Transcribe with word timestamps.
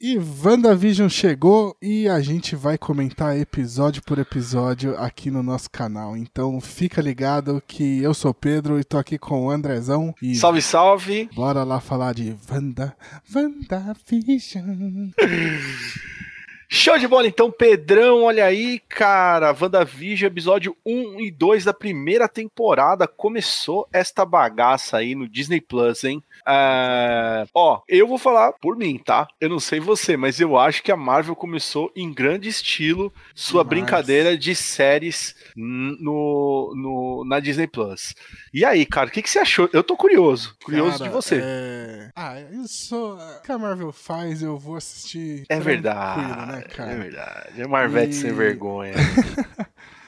E 0.00 0.16
WandaVision 0.16 1.08
chegou 1.08 1.76
e 1.82 2.08
a 2.08 2.20
gente 2.20 2.54
vai 2.54 2.78
comentar 2.78 3.36
episódio 3.36 4.00
por 4.00 4.16
episódio 4.20 4.96
aqui 4.96 5.28
no 5.28 5.42
nosso 5.42 5.68
canal. 5.68 6.16
Então 6.16 6.60
fica 6.60 7.02
ligado 7.02 7.60
que 7.66 8.00
eu 8.00 8.14
sou 8.14 8.32
Pedro 8.32 8.78
e 8.78 8.84
tô 8.84 8.96
aqui 8.96 9.18
com 9.18 9.46
o 9.46 9.50
Andrezão. 9.50 10.14
E 10.22 10.36
Salve, 10.36 10.62
salve! 10.62 11.28
bora 11.34 11.64
lá 11.64 11.80
falar 11.80 12.14
de 12.14 12.36
Wanda, 12.48 12.96
WandaVision. 13.34 15.10
Show 16.70 16.98
de 16.98 17.08
bola 17.08 17.26
então, 17.26 17.50
Pedrão, 17.50 18.24
olha 18.24 18.44
aí, 18.44 18.78
cara, 18.90 19.56
WandaVision, 19.58 20.26
episódio 20.30 20.76
1 20.84 21.18
e 21.18 21.30
2 21.30 21.64
da 21.64 21.72
primeira 21.72 22.28
temporada, 22.28 23.08
começou 23.08 23.88
esta 23.90 24.22
bagaça 24.26 24.98
aí 24.98 25.14
no 25.14 25.26
Disney 25.26 25.62
Plus, 25.62 26.04
hein? 26.04 26.22
É, 26.46 27.46
Ó, 27.54 27.80
eu 27.88 28.06
vou 28.06 28.18
falar 28.18 28.52
por 28.52 28.76
mim, 28.76 28.98
tá? 28.98 29.26
Eu 29.40 29.48
não 29.48 29.58
sei 29.58 29.80
você, 29.80 30.14
mas 30.14 30.40
eu 30.40 30.58
acho 30.58 30.82
que 30.82 30.92
a 30.92 30.96
Marvel 30.96 31.34
começou 31.34 31.90
em 31.96 32.12
grande 32.12 32.50
estilo 32.50 33.10
sua 33.34 33.64
Demais. 33.64 33.68
brincadeira 33.68 34.36
de 34.36 34.54
séries 34.54 35.34
no, 35.56 36.74
no, 36.76 37.24
na 37.26 37.40
Disney 37.40 37.66
Plus. 37.66 38.14
E 38.52 38.62
aí, 38.62 38.84
cara, 38.84 39.08
o 39.08 39.10
que, 39.10 39.22
que 39.22 39.30
você 39.30 39.38
achou? 39.38 39.70
Eu 39.72 39.82
tô 39.82 39.96
curioso, 39.96 40.54
curioso 40.62 40.98
Cara, 40.98 41.10
de 41.10 41.16
você. 41.16 41.40
é- 41.42 42.10
Ah, 42.14 42.38
isso. 42.62 42.94
O 43.16 43.42
que 43.42 43.52
a 43.52 43.58
Marvel 43.58 43.90
faz, 43.90 44.42
eu 44.42 44.58
vou 44.58 44.76
assistir. 44.76 45.40
É, 45.48 45.56
tranquilo, 45.56 45.64
verdade, 45.64 46.52
né, 46.52 46.57
cara? 46.62 46.92
é 46.92 46.96
verdade. 46.96 47.62
É 47.62 47.66
Marvete 47.66 48.10
E- 48.10 48.14
sem 48.20 48.32
vergonha. 48.32 48.94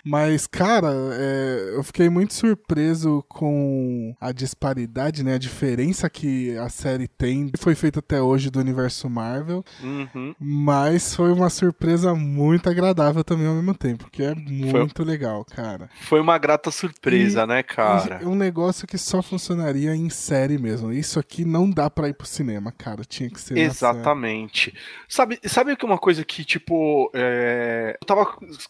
Mas, 0.05 0.47
cara, 0.47 0.89
é, 1.13 1.73
eu 1.75 1.83
fiquei 1.83 2.09
muito 2.09 2.35
surpreso 2.35 3.25
com 3.29 4.15
a 4.21 4.33
disparidade, 4.33 5.23
né? 5.25 5.35
A 5.35 5.39
diferença 5.39 6.09
que 6.09 6.57
a 6.57 6.69
série 6.69 7.07
tem. 7.09 7.51
Foi 7.59 7.75
feita 7.75 7.99
até 8.01 8.21
hoje 8.21 8.51
do 8.51 8.59
universo 8.61 9.09
Marvel. 9.11 9.65
Uhum. 9.83 10.35
Mas 10.39 11.15
foi 11.15 11.33
uma 11.33 11.51
surpresa 11.51 12.15
muito 12.15 12.69
agradável 12.69 13.23
também 13.25 13.47
ao 13.47 13.55
mesmo 13.55 13.75
tempo. 13.75 14.09
Que 14.11 14.23
é 14.23 14.35
muito 14.35 15.03
legal, 15.05 15.45
cara. 15.45 15.91
Foi 16.01 16.21
uma 16.21 16.39
grata 16.39 16.71
surpresa, 16.71 17.43
E- 17.43 17.47
né, 17.47 17.63
cara? 17.63 18.21
É 18.23 18.27
um 18.27 18.35
negócio 18.35 18.87
que 18.87 18.97
só 18.99 19.23
funcionaria 19.23 19.95
em 19.95 20.09
série 20.09 20.59
mesmo. 20.59 20.93
Isso 20.93 21.19
aqui 21.19 21.45
não 21.45 21.69
dá 21.71 21.91
pra 21.91 22.09
ir 22.09 22.15
pro 22.15 22.27
cinema, 22.27 22.73
cara. 22.73 23.05
Tinha 23.05 23.29
que 23.29 23.41
ser. 23.41 23.59
Exatamente. 23.59 24.73
Sabe, 25.09 25.39
sabe 25.45 25.77
que 25.77 25.85
uma 25.85 25.99
coisa 25.99 26.25
que, 26.25 26.45
tipo, 26.45 27.11
é, 27.15 27.97
eu 28.01 28.07
tava 28.07 28.27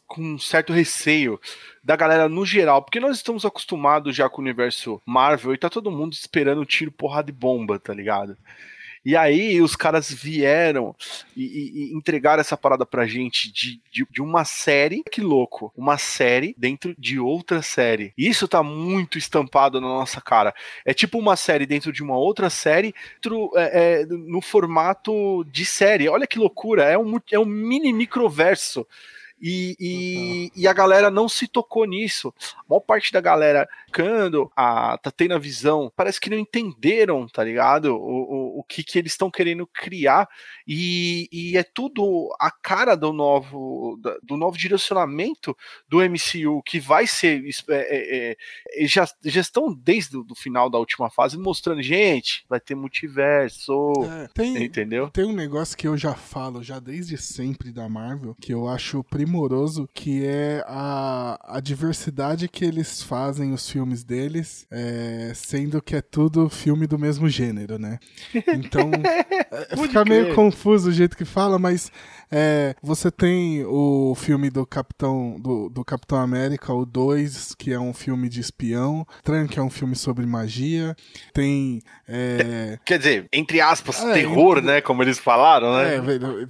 com 0.07 0.23
um 0.23 0.39
certo 0.39 0.73
receio 0.73 1.20
da 1.83 1.97
galera 1.97 2.29
no 2.29 2.45
geral, 2.45 2.83
porque 2.83 3.01
nós 3.01 3.17
estamos 3.17 3.45
acostumados 3.45 4.15
já 4.15 4.29
com 4.29 4.41
o 4.41 4.45
universo 4.45 5.01
Marvel 5.05 5.55
e 5.55 5.59
tá 5.59 5.69
todo 5.69 5.91
mundo 5.91 6.13
esperando 6.13 6.65
tiro, 6.65 6.93
porrada 6.93 7.31
e 7.31 7.35
bomba, 7.35 7.79
tá 7.79 7.93
ligado? 7.93 8.37
E 9.03 9.17
aí 9.17 9.63
os 9.63 9.75
caras 9.75 10.13
vieram 10.13 10.95
e, 11.35 11.45
e- 11.91 11.97
entregaram 11.97 12.41
essa 12.43 12.57
parada 12.57 12.85
pra 12.85 13.07
gente 13.07 13.51
de, 13.51 13.81
de, 13.91 14.07
de 14.11 14.21
uma 14.21 14.45
série, 14.45 15.03
que 15.11 15.23
louco, 15.23 15.73
uma 15.75 15.97
série 15.97 16.55
dentro 16.59 16.95
de 16.99 17.19
outra 17.19 17.63
série. 17.63 18.13
Isso 18.17 18.47
tá 18.47 18.63
muito 18.63 19.17
estampado 19.17 19.81
na 19.81 19.89
nossa 19.89 20.21
cara. 20.21 20.55
É 20.85 20.93
tipo 20.93 21.19
uma 21.19 21.35
série 21.35 21.65
dentro 21.65 21.91
de 21.93 22.03
uma 22.03 22.19
outra 22.19 22.51
série, 22.51 22.95
dentro, 23.15 23.51
é, 23.57 24.03
é, 24.03 24.07
no 24.07 24.43
formato 24.43 25.45
de 25.45 25.65
série. 25.65 26.09
Olha 26.09 26.27
que 26.27 26.39
loucura, 26.39 26.85
é 26.85 26.99
um, 26.99 27.19
é 27.33 27.39
um 27.39 27.47
mini 27.47 27.95
microverso. 27.95 28.87
E, 29.41 29.77
e, 29.81 30.53
e 30.55 30.69
a 30.69 30.73
galera 30.73 31.11
não 31.11 31.29
se 31.29 31.49
tocou 31.49 31.87
nisso. 31.87 32.33
A 32.59 32.63
maior 32.69 32.81
parte 32.81 33.13
da 33.13 33.21
galera 33.21 33.69
ficando, 33.87 34.51
a, 34.55 34.99
tá 34.99 35.11
tendo 35.11 35.35
a 35.35 35.39
visão, 35.39 35.91
parece 35.97 36.21
que 36.21 36.29
não 36.29 36.39
entenderam, 36.39 37.27
tá 37.27 37.43
ligado? 37.43 37.97
O, 37.97 37.99
o, 37.99 38.40
o 38.61 38.65
que, 38.65 38.85
que 38.85 38.99
eles 38.99 39.13
estão 39.13 39.31
querendo 39.31 39.67
criar. 39.67 40.29
E, 40.67 41.29
e 41.33 41.57
é 41.57 41.63
tudo 41.63 42.29
a 42.39 42.51
cara 42.51 42.95
do 42.95 43.13
novo, 43.13 43.99
do 44.23 44.37
novo 44.37 44.57
direcionamento 44.57 45.57
do 45.89 45.99
MCU, 45.99 46.63
que 46.65 46.79
vai 46.79 47.07
ser. 47.07 47.43
é, 47.69 47.75
é, 47.75 48.37
é, 48.75 48.87
já, 48.87 49.09
já 49.25 49.41
estão 49.41 49.73
desde 49.73 50.17
o 50.17 50.35
final 50.37 50.69
da 50.69 50.79
última 50.79 51.11
fase 51.11 51.39
mostrando, 51.39 51.83
gente, 51.83 52.45
vai 52.49 52.61
ter 52.61 52.75
multiverso. 52.75 53.93
É, 54.05 54.29
tem, 54.35 54.65
Entendeu? 54.65 55.11
Tem 55.11 55.25
um 55.25 55.33
negócio 55.33 55.77
que 55.77 55.89
eu 55.89 55.97
já 55.97 56.15
falo, 56.15 56.63
já 56.63 56.79
desde 56.79 57.17
sempre 57.17 57.73
da 57.73 57.89
Marvel, 57.89 58.37
que 58.41 58.53
eu 58.53 58.69
acho 58.69 59.03
primoroso, 59.05 59.89
que 59.95 60.25
é 60.25 60.63
a, 60.67 61.57
a 61.57 61.61
diversidade 61.61 62.49
que 62.49 62.65
eles 62.65 63.03
fazem 63.03 63.53
os 63.53 63.69
filmes 63.69 64.05
deles, 64.05 64.67
é, 64.71 65.33
sendo 65.35 65.81
que 65.81 65.97
é 65.97 66.03
tudo 66.03 66.51
filme 66.51 66.87
do 66.87 66.99
mesmo 66.99 67.29
gênero, 67.29 67.79
né? 67.79 67.99
Então, 68.55 68.91
é, 69.51 69.77
fica 69.77 70.05
meio 70.05 70.35
confuso 70.35 70.89
o 70.91 70.93
jeito 70.93 71.17
que 71.17 71.25
fala, 71.25 71.59
mas 71.59 71.91
é, 72.31 72.75
você 72.83 73.11
tem 73.11 73.65
o 73.65 74.15
filme 74.17 74.51
do 74.51 74.65
Capitão, 74.67 75.37
do, 75.41 75.69
do 75.69 75.85
Capitão 75.85 76.19
América, 76.19 76.73
o 76.73 76.85
2, 76.87 77.55
que 77.59 77.73
é 77.73 77.79
um 77.81 77.93
filme 77.93 78.29
de 78.29 78.41
espião, 78.41 79.07
Tran, 79.25 79.47
que 79.47 79.59
é 79.59 79.63
um 79.63 79.71
filme 79.71 79.97
sobre 79.97 80.25
magia, 80.27 80.95
tem... 81.33 81.81
é, 82.09 82.79
Quer 82.85 82.99
dizer, 82.99 83.27
entre 83.33 83.61
aspas, 83.61 84.01
É, 84.03 84.13
terror, 84.15 84.59
entre- 84.59 84.67
né? 84.73 84.81
Como 84.81 85.03
eles 85.03 85.19
falaram, 85.19 85.77
né? 85.77 85.97
É, 85.97 86.01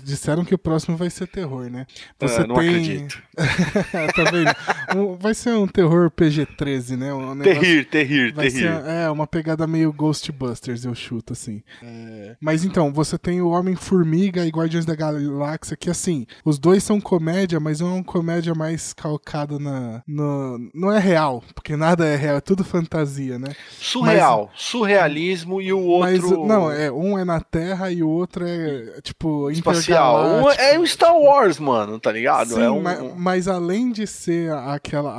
disseram 0.02 0.44
que 0.44 0.54
o 0.54 0.58
próximo 0.58 0.96
vai 0.96 1.10
ser 1.10 1.26
terror, 1.26 1.70
né? 1.70 1.86
Você 2.18 2.42
Ah, 2.42 2.46
não 2.46 2.54
tem... 2.56 2.68
acredito. 2.68 3.22
tá 4.14 4.24
vendo? 4.30 5.16
Vai 5.18 5.34
ser 5.34 5.54
um 5.54 5.66
terror 5.66 6.10
PG-13, 6.10 6.96
né? 6.96 7.12
Um 7.14 7.34
negócio- 7.34 7.60
Terrir, 7.60 7.84
terrir, 7.86 8.32
Vai 8.34 8.50
terrir. 8.50 8.60
ser 8.68 8.84
é, 8.86 9.10
uma 9.10 9.26
pegada 9.26 9.66
meio 9.66 9.92
Ghostbusters, 9.92 10.84
eu 10.84 10.94
chuto, 10.94 11.32
assim. 11.32 11.62
É, 11.90 12.36
Mas 12.40 12.64
então, 12.64 12.92
você 12.92 13.18
tem 13.18 13.40
o 13.40 13.48
Homem-Formiga 13.50 14.44
e 14.44 14.50
Guardiões 14.50 14.84
da 14.84 14.94
Galáxia, 14.94 15.76
que 15.76 15.90
assim, 15.90 16.26
os 16.44 16.58
dois 16.58 16.82
são 16.82 17.00
comédia, 17.00 17.58
mas 17.58 17.80
é 17.80 17.84
uma 17.84 18.02
comédia 18.04 18.54
mais 18.54 18.92
calcada 18.92 19.58
na. 19.58 20.02
No... 20.06 20.70
Não 20.74 20.92
é 20.92 20.98
real, 20.98 21.42
porque 21.54 21.76
nada 21.76 22.06
é 22.06 22.16
real, 22.16 22.36
é 22.36 22.40
tudo 22.40 22.64
fantasia, 22.64 23.38
né? 23.38 23.54
Surreal, 23.70 24.50
surrealismo 24.54 25.60
e 25.60 25.72
o 25.72 25.80
outro 25.80 26.10
Mas 26.10 26.48
não, 26.48 26.70
é, 26.70 26.90
um 26.90 27.18
é 27.18 27.24
na 27.24 27.40
Terra 27.40 27.90
e 27.90 28.02
o 28.02 28.08
outro 28.08 28.44
é 28.46 29.00
tipo 29.02 29.50
espacial. 29.50 30.16
Um 30.16 30.26
intergaláctico. 30.40 30.62
é 30.62 30.78
o 30.78 30.86
Star 30.86 31.16
Wars, 31.16 31.58
mano, 31.58 31.98
tá 31.98 32.12
ligado? 32.12 32.54
Sim, 32.54 32.62
é 32.62 32.70
um, 32.70 32.80
ma- 32.80 32.96
mas, 33.16 33.48
além 33.48 33.90
de 33.90 34.06
ser 34.06 34.52
aquela. 34.52 35.10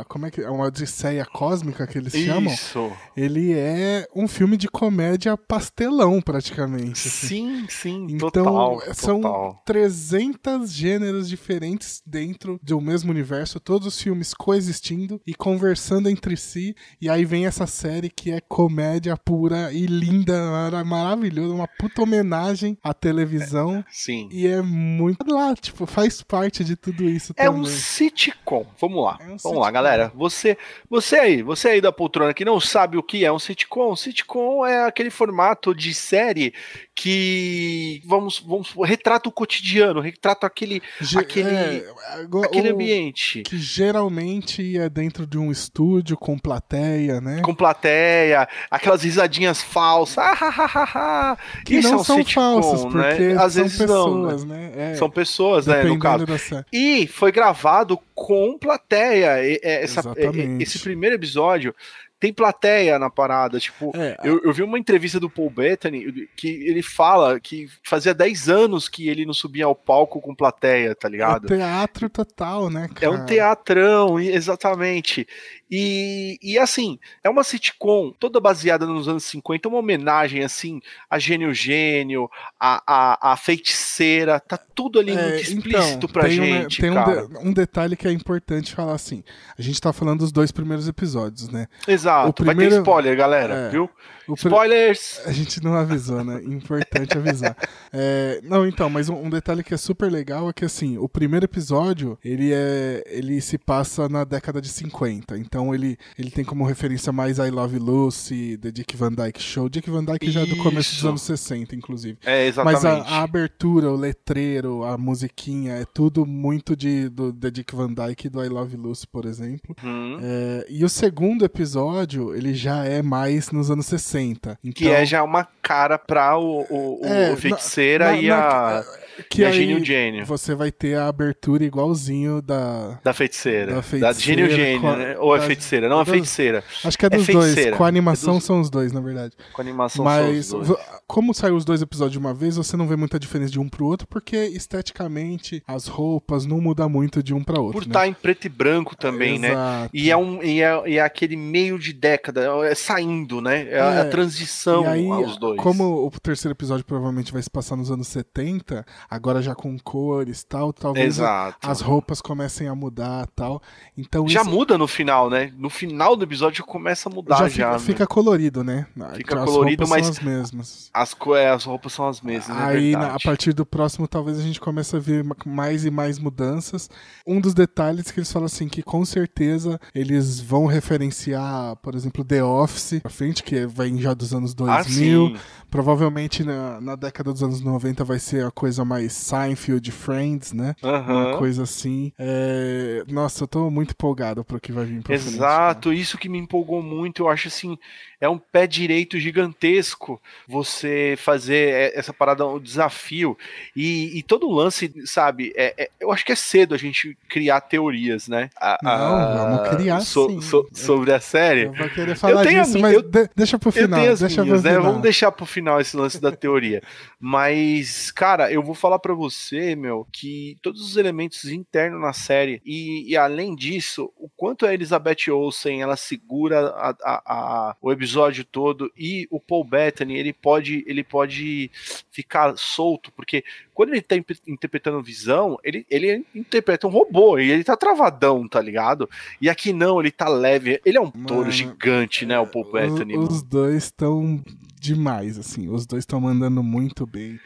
A, 0.00 0.04
como 0.04 0.26
é 0.26 0.30
que 0.30 0.40
é? 0.40 0.50
Uma 0.50 0.66
odisseia 0.66 1.24
cósmica 1.24 1.86
que 1.86 1.98
eles 1.98 2.12
chamam, 2.12 2.52
Isso. 2.52 2.90
ele 3.16 3.52
é 3.52 4.06
um 4.14 4.26
filme 4.28 4.56
de 4.56 4.68
comédia 4.68 5.36
pastelão, 5.36 6.17
praticamente. 6.20 7.08
assim. 7.08 7.26
Sim, 7.28 7.66
sim, 7.68 8.06
Então, 8.10 8.30
total. 8.30 8.80
são 8.94 9.20
total. 9.20 9.62
300 9.64 10.72
gêneros 10.72 11.28
diferentes 11.28 12.02
dentro 12.06 12.58
do 12.62 12.80
mesmo 12.80 13.10
universo, 13.10 13.58
todos 13.60 13.86
os 13.86 14.00
filmes 14.00 14.32
coexistindo 14.34 15.20
e 15.26 15.34
conversando 15.34 16.08
entre 16.08 16.36
si. 16.36 16.74
E 17.00 17.08
aí 17.08 17.24
vem 17.24 17.46
essa 17.46 17.66
série 17.66 18.08
que 18.10 18.30
é 18.30 18.40
comédia 18.40 19.16
pura 19.16 19.72
e 19.72 19.86
linda, 19.86 20.38
mara- 20.50 20.84
maravilhosa, 20.84 21.54
uma 21.54 21.68
puta 21.68 22.02
homenagem 22.02 22.76
à 22.82 22.92
televisão. 22.94 23.84
Sim. 23.90 24.28
E 24.32 24.46
é 24.46 24.60
muito 24.62 25.32
lá, 25.32 25.54
tipo, 25.54 25.86
faz 25.86 26.22
parte 26.22 26.62
de 26.64 26.76
tudo 26.76 27.04
isso 27.04 27.32
É 27.36 27.44
também. 27.46 27.62
um 27.62 27.64
sitcom. 27.64 28.66
Vamos 28.80 29.04
lá. 29.04 29.16
É 29.20 29.24
um 29.24 29.26
Vamos 29.28 29.42
sitcom. 29.42 29.58
lá, 29.60 29.70
galera. 29.70 30.12
Você, 30.14 30.56
você 30.88 31.16
aí, 31.16 31.42
você 31.42 31.68
aí 31.68 31.80
da 31.80 31.92
poltrona 31.92 32.32
que 32.34 32.44
não 32.44 32.60
sabe 32.60 32.96
o 32.96 33.02
que 33.02 33.24
é 33.24 33.32
um 33.32 33.38
sitcom. 33.38 33.94
Sitcom 33.96 34.64
é 34.66 34.84
aquele 34.86 35.10
formato 35.10 35.74
de 35.74 35.92
série 35.98 36.54
que 36.94 38.02
vamos, 38.04 38.38
vamos 38.40 38.72
retrata 38.84 39.28
o 39.28 39.32
cotidiano, 39.32 40.00
retrata 40.00 40.46
aquele 40.46 40.82
Ge- 41.00 41.18
aquele- 41.18 41.48
é, 41.48 41.84
agora, 42.20 42.46
aquele 42.46 42.70
ambiente. 42.70 43.42
Que 43.42 43.58
geralmente 43.58 44.76
é 44.78 44.88
dentro 44.88 45.26
de 45.26 45.38
um 45.38 45.50
estúdio 45.50 46.16
com 46.16 46.38
plateia, 46.38 47.20
né? 47.20 47.40
Com 47.42 47.54
plateia, 47.54 48.48
aquelas 48.70 49.02
risadinhas 49.02 49.62
falsas. 49.62 50.18
Ah, 50.18 50.32
ha, 50.40 50.48
ha, 50.48 50.84
ha. 50.94 51.38
Que 51.64 51.76
Isso 51.76 51.88
não 51.88 51.98
é 51.98 52.00
um 52.00 52.04
são 52.04 52.16
sitcom, 52.18 52.62
falsas, 52.62 52.84
né? 52.84 52.90
porque 52.90 53.24
Às 53.38 53.52
são 53.52 53.62
vezes 53.62 53.78
pessoas, 53.78 54.44
não, 54.44 54.54
né? 54.56 54.70
né? 54.76 54.92
É, 54.92 54.94
São 54.96 55.10
pessoas, 55.10 55.66
né, 55.66 55.82
no 55.84 55.98
caso. 55.98 56.26
série. 56.38 56.64
E 56.72 57.06
foi 57.06 57.30
gravado 57.32 57.98
com 58.14 58.58
plateia. 58.58 59.38
É, 59.38 59.84
essa- 59.84 60.12
é, 60.16 60.62
esse 60.62 60.78
primeiro 60.78 61.14
episódio 61.16 61.74
tem 62.20 62.32
plateia 62.32 62.98
na 62.98 63.08
parada. 63.08 63.58
Tipo, 63.60 63.92
É, 63.96 64.16
eu, 64.24 64.40
eu 64.42 64.52
vi 64.52 64.62
uma 64.62 64.78
entrevista 64.78 65.20
do 65.20 65.30
Paul 65.30 65.50
Bettany 65.50 66.28
que 66.36 66.48
ele 66.48 66.82
fala 66.82 67.38
que 67.38 67.68
fazia 67.82 68.12
10 68.14 68.48
anos 68.48 68.88
que 68.88 69.08
ele 69.08 69.24
não 69.24 69.34
subia 69.34 69.66
ao 69.66 69.74
palco 69.74 70.20
com 70.20 70.34
plateia, 70.34 70.94
tá 70.94 71.08
é 71.08 71.10
ligado? 71.10 71.46
teatro 71.46 72.10
total, 72.10 72.68
né, 72.70 72.88
É 72.90 72.94
cara? 73.00 73.12
um 73.12 73.24
teatrão, 73.26 74.18
exatamente. 74.20 75.26
E, 75.70 76.38
e 76.42 76.58
assim, 76.58 76.98
é 77.22 77.28
uma 77.28 77.44
sitcom 77.44 78.12
toda 78.18 78.40
baseada 78.40 78.86
nos 78.86 79.06
anos 79.08 79.24
50, 79.24 79.68
uma 79.68 79.78
homenagem 79.78 80.42
assim 80.42 80.80
a 81.10 81.18
Gênio 81.18 81.52
Gênio, 81.52 82.30
a, 82.58 82.82
a, 82.86 83.32
a 83.32 83.36
feiticeira, 83.36 84.40
tá 84.40 84.56
tudo 84.56 84.98
ali 84.98 85.12
É, 85.12 85.22
muito 85.22 85.42
explícito 85.42 85.96
então, 85.96 86.08
pra 86.10 86.22
tem 86.24 86.32
gente, 86.36 86.78
um, 86.78 86.80
tem 86.82 86.90
um, 86.90 86.94
cara. 86.94 87.26
de- 87.26 87.36
um 87.38 87.52
detalhe 87.52 87.96
que 87.96 88.08
é 88.08 88.12
importante 88.12 88.74
falar 88.74 88.94
assim. 88.94 89.22
A 89.58 89.62
gente 89.62 89.80
tá 89.80 89.92
falando 89.92 90.20
dos 90.20 90.32
dois 90.32 90.50
primeiros 90.50 90.88
episódios, 90.88 91.48
né? 91.48 91.66
Exato, 91.86 92.28
o 92.30 92.32
primeiro- 92.32 92.58
vai 92.60 92.68
ter 92.70 92.76
spoiler, 92.78 93.16
galera, 93.16 93.54
É. 93.54 93.68
viu? 93.70 93.90
O 94.26 94.34
Spoilers! 94.34 95.22
A 95.24 95.32
gente 95.32 95.62
não 95.64 95.72
avisou, 95.74 96.22
né? 96.22 96.42
Importante 96.44 97.16
avisar. 97.16 97.56
É, 97.90 98.40
não, 98.44 98.66
então, 98.66 98.90
mas 98.90 99.08
um, 99.08 99.14
um 99.16 99.30
detalhe 99.30 99.64
que 99.64 99.72
é 99.72 99.76
super 99.78 100.12
legal 100.12 100.50
é 100.50 100.52
que 100.52 100.62
assim, 100.62 100.98
o 100.98 101.08
primeiro 101.08 101.46
episódio, 101.46 102.18
ele 102.22 102.52
é. 102.52 103.02
ele 103.06 103.40
se 103.40 103.56
passa 103.56 104.10
na 104.10 104.24
década 104.24 104.60
de 104.60 104.68
50. 104.68 105.38
Então 105.38 105.57
ele, 105.74 105.96
ele 106.18 106.30
tem 106.30 106.44
como 106.44 106.64
referência 106.64 107.12
mais 107.12 107.38
I 107.38 107.50
Love 107.50 107.78
Lucy, 107.78 108.56
The 108.58 108.70
Dick 108.70 108.96
Van 108.96 109.12
Dyke 109.12 109.42
Show. 109.42 109.68
Dick 109.68 109.88
Van 109.90 110.04
Dyke 110.04 110.30
já 110.30 110.40
é 110.42 110.46
do 110.46 110.56
começo 110.56 110.94
dos 110.94 111.04
anos 111.04 111.22
60, 111.22 111.74
inclusive. 111.74 112.18
É, 112.24 112.46
Mas 112.52 112.58
a, 112.58 112.72
exatamente. 112.72 113.12
a 113.12 113.22
abertura, 113.22 113.90
o 113.90 113.96
letreiro, 113.96 114.84
a 114.84 114.96
musiquinha, 114.96 115.74
é 115.74 115.84
tudo 115.84 116.24
muito 116.24 116.76
de, 116.76 117.08
do 117.08 117.32
The 117.32 117.50
Dick 117.50 117.74
Van 117.74 117.92
Dyke 117.92 118.26
e 118.26 118.30
do 118.30 118.44
I 118.44 118.48
Love 118.48 118.76
Lucy, 118.76 119.06
por 119.06 119.24
exemplo. 119.26 119.74
Uhum. 119.82 120.18
É, 120.22 120.66
e 120.68 120.84
o 120.84 120.88
segundo 120.88 121.44
episódio, 121.44 122.34
ele 122.34 122.54
já 122.54 122.84
é 122.84 123.02
mais 123.02 123.50
nos 123.50 123.70
anos 123.70 123.86
60. 123.86 124.58
Então, 124.62 124.72
Que 124.72 124.88
é 124.88 125.04
já 125.04 125.22
uma 125.22 125.46
cara 125.62 125.98
pra 125.98 126.38
o, 126.38 126.62
o, 126.70 127.00
o 127.02 127.06
É, 127.06 127.36
feiticeira 127.36 128.12
na- 128.12 128.16
e, 128.16 128.28
na- 128.28 128.36
a, 128.78 128.84
que 129.30 129.44
a 129.44 129.48
aí 129.48 129.54
Gênio 129.54 129.84
Gênio. 129.84 130.24
você 130.26 130.54
vai 130.54 130.70
ter 130.72 130.96
a 130.96 131.08
abertura 131.08 131.64
igualzinho 131.64 132.40
da. 132.42 132.98
Da 133.02 133.12
feiticeira. 133.12 133.66
Da 133.66 133.76
Da, 133.76 133.82
feiticeira 133.82 134.42
Gênio 134.42 134.50
Gênio, 134.56 134.80
com 134.80 134.88
a- 134.88 134.96
né? 134.96 135.16
Ou 135.18 135.36
é 135.36 135.40
feiticeira? 135.40 135.88
Não, 135.88 136.00
é 136.00 136.04
das- 136.04 136.12
feiticeira. 136.12 136.64
Acho 136.84 136.98
que 136.98 137.04
é 137.04 137.08
É 137.08 137.10
dos 137.10 137.26
dois. 137.26 137.44
feiticeira. 137.46 137.76
Com 137.76 137.84
a 137.84 137.88
animação 137.88 138.34
É 138.34 138.36
dos- 138.36 138.44
são 138.44 138.60
os 138.60 138.70
dois, 138.70 138.92
na 138.92 139.00
verdade. 139.00 139.34
Com 139.52 139.60
animação 139.62 140.04
Mas 140.04 140.46
só 140.46 140.58
os 140.58 140.68
dois. 140.68 140.80
como 141.06 141.32
saiu 141.34 141.56
os 141.56 141.64
dois 141.64 141.82
episódios 141.82 142.12
de 142.12 142.18
uma 142.18 142.34
vez, 142.34 142.56
você 142.56 142.76
não 142.76 142.86
vê 142.86 142.96
muita 142.96 143.18
diferença 143.18 143.50
de 143.50 143.58
um 143.60 143.68
pro 143.68 143.86
outro, 143.86 144.06
porque 144.08 144.36
esteticamente 144.36 145.62
as 145.66 145.86
roupas 145.86 146.46
não 146.46 146.60
mudam 146.60 146.88
muito 146.88 147.22
de 147.22 147.34
um 147.34 147.42
pra 147.42 147.60
outro. 147.60 147.72
Por 147.80 147.86
né? 147.86 147.90
estar 147.90 148.06
em 148.06 148.12
preto 148.12 148.46
e 148.46 148.48
branco 148.48 148.96
também, 148.96 149.38
né? 149.38 149.50
Exato. 149.50 149.90
E 149.92 150.10
é, 150.10 150.16
um, 150.16 150.42
e, 150.42 150.62
é, 150.62 150.82
e 150.88 150.98
é 150.98 151.00
aquele 151.02 151.36
meio 151.36 151.78
de 151.78 151.92
década, 151.92 152.42
é 152.64 152.74
saindo, 152.74 153.40
né? 153.40 153.68
É, 153.70 153.80
a- 153.80 153.94
É, 153.94 154.00
a 154.02 154.04
transição 154.10 154.86
aí, 154.86 155.06
aos 155.08 155.36
dois. 155.38 155.60
como 155.60 156.06
o 156.06 156.10
terceiro 156.20 156.54
episódio 156.54 156.84
provavelmente 156.84 157.32
vai 157.32 157.42
se 157.42 157.50
passar 157.50 157.76
nos 157.76 157.90
anos 157.90 158.08
70, 158.08 158.84
agora 159.10 159.40
já 159.42 159.54
com 159.54 159.78
cores 159.78 160.44
tal, 160.44 160.72
talvez 160.72 161.16
Exato. 161.18 161.58
as 161.68 161.80
roupas 161.80 162.20
comecem 162.20 162.68
a 162.68 162.74
mudar 162.74 163.26
tal. 163.34 163.62
Então 163.96 164.28
Já 164.28 164.42
isso 164.42 164.50
muda 164.50 164.76
no 164.76 164.86
final, 164.86 165.30
né? 165.30 165.52
No 165.56 165.70
final 165.70 166.16
do 166.16 166.24
episódio 166.24 166.64
começa 166.64 167.08
a 167.08 167.12
mudar 167.12 167.36
já 167.36 167.48
já. 167.48 167.50
fica, 167.50 167.72
né? 167.72 167.78
fica 167.78 168.06
colorido, 168.06 168.62
né? 168.64 168.86
Fica 169.14 169.38
as 169.40 169.44
colorido, 169.44 169.86
mas- 169.88 170.06
são 170.06 170.12
as 170.14 170.20
mesmas. 170.20 170.90
As, 170.92 171.16
é, 171.36 171.50
as 171.50 171.64
roupas 171.64 171.92
são 171.92 172.06
as 172.08 172.20
mesmas, 172.20 172.56
é 172.56 172.62
Aí, 172.62 172.92
na- 172.92 173.14
a 173.14 173.18
partir 173.18 173.52
do 173.52 173.64
próximo, 173.64 174.06
talvez 174.06 174.38
a 174.38 174.42
gente 174.42 174.60
comece 174.60 174.94
a 174.96 174.98
ver 174.98 175.24
ma- 175.24 175.36
mais 175.46 175.84
e 175.84 175.90
mais 175.90 176.18
mudanças. 176.18 176.88
Um 177.26 177.40
dos 177.40 177.54
detalhes 177.54 178.10
que 178.10 178.18
eles 178.20 178.30
falam 178.30 178.46
assim, 178.46 178.68
que 178.68 178.82
com 178.82 179.04
certeza 179.04 179.80
eles 179.94 180.40
vão 180.40 180.66
referenciar, 180.66 181.76
por 181.76 181.94
exemplo, 181.94 182.24
The 182.24 182.42
Office 182.44 183.00
pra 183.00 183.10
frente, 183.10 183.42
que 183.42 183.66
vem 183.66 183.98
já 184.00 184.12
dos 184.14 184.34
anos 184.34 184.52
Ah, 184.52 184.82
2000. 184.82 185.28
sim. 185.28 185.36
Provavelmente 185.70 186.42
na, 186.44 186.80
na 186.80 186.96
década 186.96 187.32
dos 187.32 187.42
anos 187.42 187.60
90 187.60 188.02
vai 188.02 188.18
ser 188.18 188.44
a 188.46 188.50
coisa 188.50 188.84
mais 188.84 188.97
Seinfeld, 189.08 189.92
Friends, 189.92 190.52
né? 190.52 190.74
Uma 190.82 191.36
coisa 191.36 191.62
assim. 191.64 192.12
É, 192.18 193.04
Nossa, 193.08 193.44
eu 193.44 193.48
tô 193.48 193.70
muito 193.70 193.90
empolgado 193.92 194.42
pro 194.44 194.58
que 194.60 194.72
vai 194.72 194.84
vir 194.84 195.02
pra 195.02 195.18
frente. 195.18 195.34
Exato, 195.34 195.92
isso 195.92 196.16
que 196.16 196.28
me 196.28 196.38
empolgou 196.38 196.82
muito. 196.82 197.22
Eu 197.24 197.28
acho 197.28 197.48
assim, 197.48 197.78
é 198.20 198.28
um 198.28 198.38
pé 198.38 198.66
direito 198.66 199.18
gigantesco 199.18 200.20
você 200.46 201.14
fazer 201.18 201.68
é, 201.72 201.98
essa 201.98 202.12
parada, 202.12 202.46
um 202.46 202.58
desafio. 202.58 203.36
E, 203.76 204.18
e 204.18 204.22
todo 204.22 204.48
o 204.48 204.52
lance, 204.54 204.92
sabe? 205.04 205.52
É, 205.56 205.74
é- 205.84 205.90
eu 206.00 206.10
acho 206.10 206.24
que 206.24 206.32
é 206.32 206.36
cedo 206.36 206.74
a 206.74 206.78
gente 206.78 207.16
criar 207.28 207.60
teorias, 207.60 208.28
né? 208.28 208.48
A- 208.56 208.78
Não, 208.82 208.90
a- 208.90 209.36
vamos 209.56 209.68
criar 209.76 210.00
so- 210.00 210.40
so- 210.40 210.66
sobre 210.72 211.12
a 211.12 211.20
série. 211.20 211.64
Eu 211.64 211.72
vou 211.74 211.88
querer 211.90 212.16
falar 212.16 212.44
disso, 212.44 212.72
minha- 212.72 212.82
mas 212.82 212.94
eu- 212.94 213.02
de- 213.02 213.28
deixa 213.36 213.58
pro 213.58 213.68
Eu 213.68 213.72
final. 213.72 214.00
tenho 214.00 214.12
as 214.12 214.20
minhas, 214.22 214.62
né? 214.62 214.70
final. 214.70 214.82
Vamos 214.84 215.02
deixar 215.02 215.30
pro 215.32 215.44
final 215.46 215.80
esse 215.80 215.96
lance 215.96 216.20
da 216.20 216.32
teoria. 216.32 216.82
Mas, 217.20 218.10
cara, 218.10 218.50
eu 218.50 218.62
vou 218.62 218.74
falar 218.74 218.87
pra 218.96 219.12
você, 219.12 219.74
meu, 219.74 220.06
que 220.12 220.56
todos 220.62 220.80
os 220.80 220.96
elementos 220.96 221.46
internos 221.46 222.00
na 222.00 222.12
série 222.12 222.62
e, 222.64 223.10
e 223.10 223.16
além 223.16 223.56
disso, 223.56 224.12
o 224.16 224.28
quanto 224.28 224.64
a 224.64 224.72
Elizabeth 224.72 225.28
Olsen 225.32 225.82
ela 225.82 225.96
segura 225.96 226.68
a- 226.68 226.96
a- 227.02 227.22
a- 227.26 227.76
o 227.82 227.90
episódio 227.90 228.44
todo 228.44 228.88
e 228.96 229.26
o 229.32 229.40
Paul 229.40 229.64
Bettany 229.64 230.16
ele 230.16 230.32
pode 230.32 230.84
ele 230.86 231.02
pode 231.02 231.68
ficar 232.12 232.56
solto 232.56 233.10
porque 233.10 233.42
quando 233.74 233.90
ele 233.90 234.02
tá 234.02 234.14
interpretando 234.46 235.02
visão, 235.02 235.56
ele, 235.64 235.86
ele 235.88 236.24
interpreta 236.34 236.86
um 236.86 236.90
robô 236.90 237.38
e 237.38 237.50
ele 237.50 237.64
tá 237.64 237.76
travadão, 237.76 238.46
tá 238.48 238.60
ligado? 238.60 239.08
E 239.40 239.48
aqui 239.48 239.72
não, 239.72 240.00
ele 240.00 240.10
tá 240.10 240.28
leve. 240.28 240.80
Ele 240.84 240.98
é 240.98 241.00
um 241.00 241.10
touro 241.10 241.42
Mano, 241.42 241.50
gigante, 241.52 242.26
né? 242.26 242.38
O 242.40 242.46
Paul 242.46 242.70
Bettany. 242.72 243.16
Os 243.16 243.40
dois 243.42 243.84
estão 243.84 244.42
demais, 244.80 245.38
assim. 245.38 245.68
Os 245.68 245.86
dois 245.86 246.02
estão 246.02 246.20
mandando 246.20 246.60
muito 246.62 247.06
bem. 247.06 247.38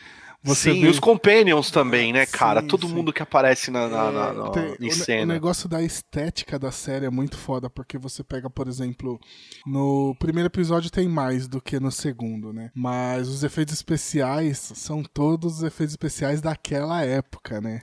Você 0.45 0.73
sim, 0.73 0.81
vê- 0.81 0.87
e 0.87 0.91
os 0.91 0.99
Companions 0.99 1.71
também, 1.71 2.13
né, 2.13 2.27
Sim, 2.27 2.33
cara? 2.33 2.63
Todo 2.63 2.89
sim. 2.89 2.95
mundo 2.95 3.13
que 3.13 3.23
aparece 3.23 3.71
na, 3.71 3.89
na- 3.89 4.11
na- 4.11 4.29
É, 4.29 4.33
na- 4.33 4.51
tem- 4.51 4.65
em 4.65 4.67
o 4.75 4.77
ne- 4.81 4.89
O 4.89 4.93
cena. 4.93 5.33
negócio 5.35 5.69
da 5.69 5.81
estética 5.83 6.59
da 6.59 6.73
série 6.73 7.07
é 7.07 7.11
muito 7.11 7.37
foda, 7.37 7.71
porque 7.71 7.97
você 7.97 8.25
pega, 8.25 8.51
por 8.51 8.67
exemplo, 8.67 9.21
no 9.65 10.17
primeiro 10.19 10.49
episódio 10.49 10.91
tem 10.91 11.09
mais 11.09 11.47
do 11.47 11.61
que 11.61 11.79
no 11.79 11.93
segundo, 11.93 12.53
né? 12.53 12.71
Mas 12.75 13.29
os 13.29 13.45
efeitos 13.45 13.75
especiais 13.75 14.73
são 14.75 15.03
todos 15.05 15.59
os 15.59 15.63
efeitos 15.63 15.93
especiais 15.93 16.41
daquela 16.41 17.03
época, 17.05 17.61
né? 17.61 17.83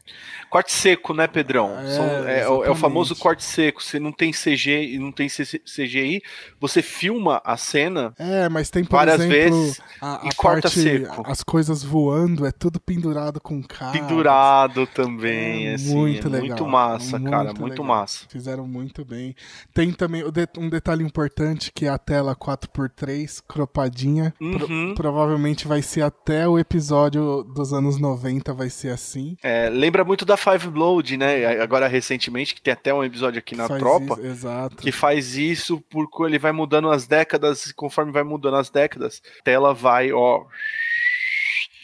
Corte 0.49 0.73
seco, 0.73 1.13
né, 1.13 1.27
Pedrão? 1.27 1.77
É, 1.79 1.95
São- 1.95 2.27
é, 2.27 2.49
o- 2.49 2.63
é 2.65 2.69
o 2.69 2.75
famoso 2.75 3.15
corte 3.15 3.43
seco. 3.43 3.81
Você 3.81 3.99
não 3.99 4.11
tem 4.11 4.33
CG 4.33 4.83
e 4.95 4.99
não 4.99 5.11
tem 5.13 5.29
CGI, 5.29 6.21
você 6.59 6.81
filma 6.81 7.41
a 7.45 7.55
cena. 7.55 8.13
É, 8.19 8.49
mas 8.49 8.69
tem, 8.69 8.83
por 8.83 8.97
Várias 8.97 9.21
exemplo, 9.21 9.61
vezes 9.61 9.81
a, 10.01 10.21
e 10.25 10.27
a 10.27 10.31
corta 10.33 10.61
parte, 10.63 10.81
seco. 10.81 11.23
as 11.25 11.41
coisas 11.43 11.83
voando, 11.83 12.48
é 12.49 12.51
tudo 12.51 12.79
pendurado 12.79 13.39
com 13.39 13.61
cabos. 13.63 13.99
Pendurado 13.99 14.85
também, 14.87 15.67
É 15.67 15.73
assim. 15.75 15.95
muito 15.95 16.27
é 16.27 16.29
legal, 16.31 16.47
muito 16.49 16.67
massa, 16.67 17.17
muito 17.19 17.31
cara. 17.31 17.53
Muito 17.53 17.63
legal. 17.81 17.85
massa. 17.85 18.25
Fizeram 18.29 18.67
muito 18.67 19.05
bem. 19.05 19.35
Tem 19.73 19.91
também 19.91 20.23
um 20.57 20.69
detalhe 20.69 21.03
importante 21.03 21.71
que 21.73 21.85
é 21.85 21.89
a 21.89 21.97
tela 21.97 22.35
4x3 22.35 23.41
cropadinha. 23.47 24.33
Pro- 24.37 24.69
Uhum. 24.69 24.93
provavelmente 24.95 25.67
vai 25.67 25.81
ser 25.81 26.01
até 26.01 26.47
o 26.47 26.57
episódio 26.59 27.43
dos 27.43 27.73
anos 27.73 27.99
90 27.99 28.53
vai 28.53 28.69
ser 28.69 28.89
assim. 28.89 29.37
É, 29.43 29.69
lembra 29.69 30.03
muito 30.03 30.25
da 30.25 30.35
Five 30.37 30.67
Blood, 30.69 31.17
né? 31.17 31.61
Agora 31.61 31.87
recentemente, 31.87 32.53
que 32.55 32.61
tem 32.61 32.73
até 32.73 32.93
um 32.93 33.03
episódio 33.03 33.39
aqui 33.39 33.55
na 33.55 33.67
Faz 33.67 33.79
tropa. 33.79 34.13
isso, 34.15 34.25
exato. 34.25 34.75
que 34.77 34.91
faz 34.91 35.35
isso 35.35 35.81
porque 35.89 36.23
ele 36.23 36.39
vai 36.39 36.51
mudando 36.51 36.89
as 36.89 37.07
décadas, 37.07 37.71
conforme 37.71 38.11
vai 38.11 38.23
mudando 38.23 38.55
as 38.57 38.69
décadas, 38.69 39.21
a 39.39 39.43
tela 39.43 39.73
vai, 39.73 40.11
ó, 40.11 40.45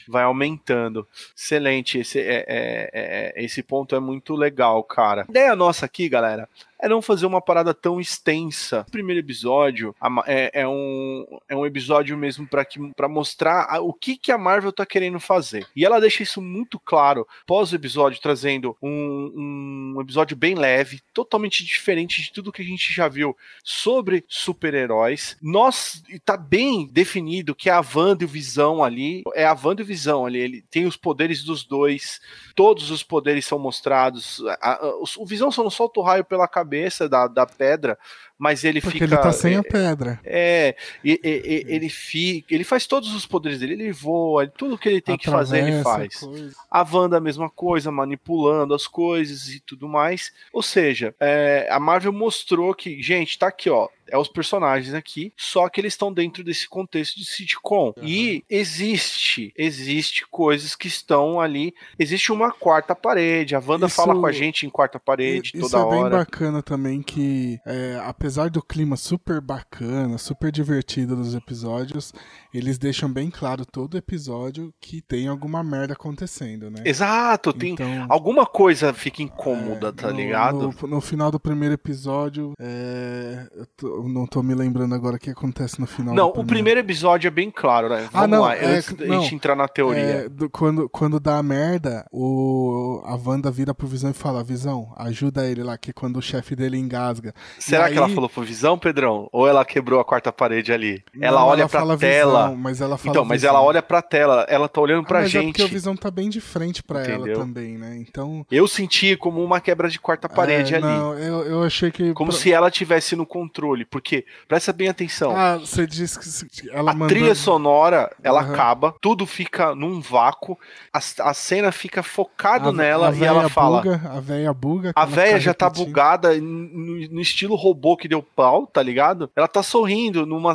vai 0.08 0.24
aumentando. 0.24 1.08
Excelente, 1.36 2.00
esse, 2.00 2.20
é, 2.20 2.46
é- 2.48 2.90
é- 2.94 3.44
esse 3.44 3.62
ponto 3.64 3.96
é 3.96 4.00
muito 4.00 4.36
legal, 4.36 4.84
cara. 4.84 5.22
A 5.28 5.30
ideia 5.32 5.56
nossa 5.56 5.86
aqui, 5.86 6.08
galera, 6.10 6.48
é 6.86 6.90
não 6.90 7.02
fazer 7.02 7.26
uma 7.26 7.42
parada 7.42 7.74
tão 7.74 8.00
extensa. 8.00 8.86
O 8.88 8.92
primeiro 8.92 9.20
episódio 9.20 9.96
é, 10.28 10.62
é 10.62 10.68
um, 10.68 11.26
é 11.50 11.56
um 11.56 11.66
episódio 11.66 12.16
mesmo 12.18 12.48
para 12.48 13.10
mostrar 13.10 13.66
a- 13.70 13.82
o 13.82 13.92
que, 13.94 14.16
que 14.18 14.32
a 14.32 14.38
Marvel 14.38 14.72
tá 14.72 14.86
querendo 14.86 15.20
fazer. 15.20 15.66
E 15.76 15.84
ela 15.84 16.00
deixa 16.00 16.22
isso 16.24 16.42
muito 16.42 16.80
claro 16.80 17.28
pós 17.46 17.72
o 17.72 17.76
episódio, 17.76 18.22
trazendo 18.22 18.78
um, 18.82 19.94
um 19.96 20.02
episódio 20.02 20.38
bem 20.38 20.54
leve, 20.56 21.02
totalmente 21.14 21.64
diferente 21.66 22.22
de 22.22 22.32
tudo 22.32 22.52
que 22.52 22.62
a 22.62 22.66
gente 22.66 22.94
já 22.94 23.08
viu 23.08 23.36
sobre 23.64 24.24
super-heróis. 24.28 25.38
Nós 25.42 26.04
tá 26.24 26.38
bem 26.38 26.88
definido 26.92 27.56
que 27.56 27.70
é 27.70 27.74
a 27.74 27.84
Wanda 27.96 28.24
e 28.24 28.26
o 28.26 28.30
Visão 28.30 28.84
ali, 28.84 29.24
é 29.34 29.46
a 29.46 29.54
Wanda 29.62 29.82
e 29.82 29.84
o 29.84 29.88
Visão 29.88 30.26
ali, 30.26 30.40
ele 30.40 30.62
tem 30.70 30.86
os 30.86 30.96
poderes 30.98 31.44
dos 31.44 31.64
dois, 31.64 32.20
todos 32.56 32.92
os 32.92 33.02
poderes 33.04 33.46
são 33.46 33.58
mostrados. 33.58 34.42
A- 34.62 34.74
a- 34.86 35.02
os- 35.02 35.18
o 35.18 35.26
Visão 35.26 35.50
só 35.50 35.64
não 35.64 35.70
solta 35.72 36.00
o 36.00 36.04
raio 36.04 36.24
pela 36.24 36.48
cabeça 36.48 36.75
da, 37.10 37.28
da 37.28 37.46
pedra, 37.46 37.98
mas 38.38 38.64
ele 38.64 38.82
Porque 38.82 39.00
fica 39.00 39.06
ele 39.16 39.22
tá 39.22 39.32
sem 39.32 39.54
é, 39.54 39.58
a 39.58 39.64
pedra. 39.64 40.20
é, 40.26 40.76
e- 41.04 41.20
e- 41.24 41.64
e- 41.70 41.74
ele 41.74 41.90
fica, 41.90 42.54
ele 42.54 42.64
faz 42.64 42.86
todos 42.86 43.14
os 43.16 43.26
poderes 43.26 43.60
dele, 43.60 43.74
ele 43.74 43.92
voa, 43.92 44.46
tudo 44.48 44.78
que 44.78 44.90
ele 44.90 45.02
tem 45.02 45.18
que 45.18 45.30
fazer 45.30 45.60
ele 45.60 45.78
Atravessa 45.80 45.90
faz. 45.98 46.16
coisa. 46.20 46.56
A 46.70 46.82
Wanda 46.84 47.18
a 47.18 47.22
mesma 47.22 47.50
coisa, 47.50 47.92
manipulando 47.92 48.74
as 48.74 48.88
coisas 48.88 49.50
e 49.50 49.60
tudo 49.60 49.88
mais. 49.88 50.32
Ou 50.52 50.62
seja, 50.62 51.16
é, 51.20 51.68
a 51.72 51.80
Marvel 51.80 52.12
mostrou 52.14 52.74
que, 52.74 53.02
gente, 53.02 53.38
tá 53.40 53.48
aqui, 53.48 53.70
ó. 53.70 53.88
é 54.08 54.16
os 54.20 54.28
personagens 54.28 54.94
aqui, 54.94 55.34
só 55.36 55.68
que 55.68 55.82
eles 55.82 55.94
estão 55.94 56.14
dentro 56.14 56.44
desse 56.44 56.70
contexto 56.70 57.16
de 57.20 57.26
sitcom. 57.26 57.92
Uhum. 57.98 58.04
E 58.04 58.44
existe, 58.80 59.52
existe 59.58 60.28
coisas 60.28 60.76
que 60.76 60.88
estão 60.88 61.40
ali, 61.42 61.74
existe 61.98 62.32
uma 62.32 62.52
quarta 62.52 62.94
parede, 62.96 63.56
a 63.56 63.60
Wanda 63.66 63.88
isso, 63.88 63.96
fala 63.96 64.14
com 64.14 64.26
a 64.28 64.32
gente 64.32 64.64
em 64.66 64.70
quarta 64.70 65.00
parede 65.00 65.52
isso 65.56 65.62
toda 65.70 65.84
hora. 65.84 65.96
Isso 65.96 66.06
é 66.06 66.10
bem 66.10 66.20
bacana 66.20 66.62
também 66.62 67.02
que, 67.02 67.60
é, 67.66 68.00
apesar 68.26 68.50
do 68.50 68.60
clima 68.60 68.98
super 68.98 69.40
bacana, 69.40 70.18
super 70.18 70.52
divertido 70.52 71.16
dos 71.16 71.36
episódios, 71.36 72.12
eles 72.58 72.78
deixam 72.78 73.12
bem 73.12 73.30
claro 73.30 73.66
todo 73.66 73.98
episódio 73.98 74.74
que 74.80 75.02
tem 75.02 75.28
alguma 75.28 75.62
merda 75.62 75.94
acontecendo, 75.94 76.70
né? 76.70 76.84
Exato, 76.86 77.52
tem 77.52 77.74
então, 77.74 78.06
alguma 78.08 78.46
coisa 78.46 78.94
fica 78.94 79.22
incômoda, 79.22 79.90
é, 79.90 79.92
tá 79.92 80.10
no, 80.10 80.16
ligado? 80.16 80.74
No, 80.82 80.88
no, 80.88 81.02
final 81.02 81.30
do 81.30 81.40
primeiro 81.40 81.74
episódio, 81.74 82.54
é, 82.58 83.46
tô, 83.76 84.08
não 84.08 84.26
tô 84.26 84.42
me 84.42 84.56
lembrando 84.56 84.96
agora 84.96 85.18
o 85.18 85.20
que 85.20 85.30
acontece 85.30 85.82
no 85.82 85.88
final. 85.88 86.16
Não, 86.16 86.30
o 86.30 86.46
primeiro 86.46 86.80
episódio 86.80 87.28
é 87.28 87.32
bem 87.32 87.52
claro, 87.52 87.90
né? 87.90 88.08
Ah, 88.14 88.22
Vamos 88.22 88.24
ah, 88.24 88.28
não, 88.28 88.42
lá, 88.44 88.56
é, 88.56 88.66
antes 88.78 88.94
da 88.94 89.06
gente 89.06 89.36
entrar 89.36 89.56
na 89.56 89.68
teoria. 89.68 90.02
É, 90.02 90.30
do, 90.30 90.50
quando, 90.50 90.88
quando 90.88 91.20
dá 91.20 91.38
a 91.38 91.44
merda, 91.44 92.06
o, 92.10 93.02
a 93.06 93.16
Wanda 93.16 93.52
vira 93.52 93.74
pro 93.74 93.86
Visão 93.86 94.12
e 94.12 94.14
fala, 94.14 94.44
Visão, 94.44 94.94
ajuda 94.96 95.46
ele 95.46 95.62
lá, 95.62 95.78
que 95.78 95.92
quando 95.92 96.18
o 96.18 96.22
chefe 96.22 96.56
dele 96.56 96.78
engasga. 96.78 97.34
Será 97.60 97.90
e 97.90 97.94
que 97.94 98.00
aí... 98.00 98.04
ela 98.06 98.10
falou 98.10 98.30
pro 98.30 98.44
Visão, 98.44 98.78
Pedrão? 98.78 99.28
Ou 99.34 99.46
ela 99.46 99.66
quebrou 99.66 100.00
a 100.00 100.06
quarta 100.06 100.32
parede 100.32 100.72
ali? 100.72 101.04
Não, 101.14 101.28
ela 101.28 101.46
olha 101.46 101.62
ela 101.62 101.70
pra 101.70 101.98
tela. 101.98 101.98
Visão, 101.98 102.45
mas 102.54 102.82
ela 102.82 102.98
fala 102.98 103.10
então, 103.12 103.26
mas 103.26 103.44
ela 103.44 103.62
olha 103.62 103.82
pra 103.82 104.02
tela, 104.02 104.46
ela 104.50 104.68
tá 104.68 104.82
olhando 104.82 105.06
pra 105.06 105.20
ah, 105.20 105.22
mas 105.22 105.32
gente. 105.32 105.44
É 105.44 105.48
porque 105.48 105.64
o 105.64 105.68
Visão 105.68 105.96
tá 105.96 106.12
bem 106.12 106.30
de 106.30 106.42
frente 106.42 106.84
pra 106.84 107.02
Entendeu? 107.04 107.36
ela 107.36 107.46
também, 107.46 107.78
né? 107.78 107.96
Então. 107.98 108.46
Eu 108.52 108.68
senti 108.68 109.16
como 109.16 109.44
uma 109.44 109.62
quebra 109.62 109.90
de 109.90 110.00
quarta 110.00 110.28
parede 110.28 110.74
é, 110.74 110.78
ali. 110.78 110.86
Não, 110.86 111.18
eu, 111.18 111.44
eu 111.44 111.64
achei 111.64 111.92
que. 111.92 112.14
Como 112.14 112.32
se 112.32 112.52
ela 112.52 112.70
tivesse 112.70 113.16
no 113.16 113.26
controle. 113.26 113.86
Porque, 113.86 114.26
presta 114.48 114.74
bem 114.74 114.90
atenção. 114.90 115.36
Ah, 115.36 115.58
você 115.58 115.88
disse 115.88 116.20
que 116.48 116.70
ela 116.70 116.92
A 116.92 116.94
mandou... 116.94 117.08
trilha 117.08 117.36
sonora, 117.36 118.12
ela 118.24 118.44
uhum. 118.44 118.52
acaba, 118.52 118.96
tudo 119.02 119.26
fica 119.26 119.74
num 119.74 120.02
vácuo, 120.02 120.58
a, 120.94 121.00
a 121.30 121.34
cena 121.34 121.72
fica 121.72 122.04
focado 122.04 122.70
a, 122.70 122.74
nela 122.74 123.10
a 123.10 123.16
e 123.16 123.24
ela 123.24 123.50
fala. 123.50 123.82
Buga, 123.82 124.02
a 124.10 124.20
véia 124.20 124.54
buga. 124.54 124.92
A 124.96 125.06
véia 125.06 125.40
já 125.40 125.54
tá 125.54 125.70
bugada 125.70 126.34
no, 126.40 127.08
no, 127.10 127.22
estilo 127.22 127.56
robô 127.56 127.98
que 127.98 128.08
deu 128.08 128.22
pau, 128.22 128.68
tá 128.68 128.82
ligado? 128.82 129.30
Ela 129.36 129.48
tá 129.48 129.64
sorrindo, 129.64 130.26
numa, 130.26 130.54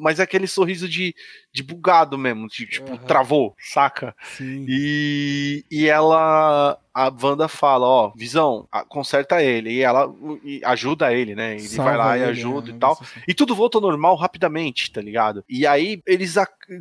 mas 0.00 0.20
é 0.20 0.22
aquele 0.22 0.46
sorriso 0.46 0.88
de, 0.88 1.14
de 1.52 1.62
bugado 1.62 2.16
mesmo, 2.16 2.48
de, 2.48 2.66
tipo, 2.66 2.92
uhum. 2.92 2.96
travou, 2.96 3.54
saca? 3.58 4.16
Sim. 4.36 4.64
E, 4.66 5.64
e 5.70 5.86
ela. 5.86 6.78
A 6.94 7.10
Wanda 7.22 7.48
fala, 7.48 7.86
ó, 7.86 8.12
Visão, 8.14 8.68
conserta 8.86 9.42
ele. 9.42 9.70
E 9.70 9.80
ela 9.80 10.14
e 10.44 10.60
ajuda 10.62 11.10
ele, 11.10 11.34
né? 11.34 11.52
Ele 11.52 11.60
Salva 11.62 11.90
vai 11.90 11.98
lá 11.98 12.16
ele, 12.18 12.26
e 12.26 12.28
ajuda 12.28 12.70
é, 12.70 12.74
e 12.74 12.78
tal. 12.78 12.92
Assim. 12.92 13.20
E 13.26 13.32
tudo 13.32 13.54
volta 13.54 13.78
ao 13.78 13.82
normal 13.82 14.14
rapidamente, 14.14 14.90
tá 14.92 15.00
ligado? 15.00 15.42
E 15.48 15.66
aí 15.66 16.02
eles, 16.06 16.34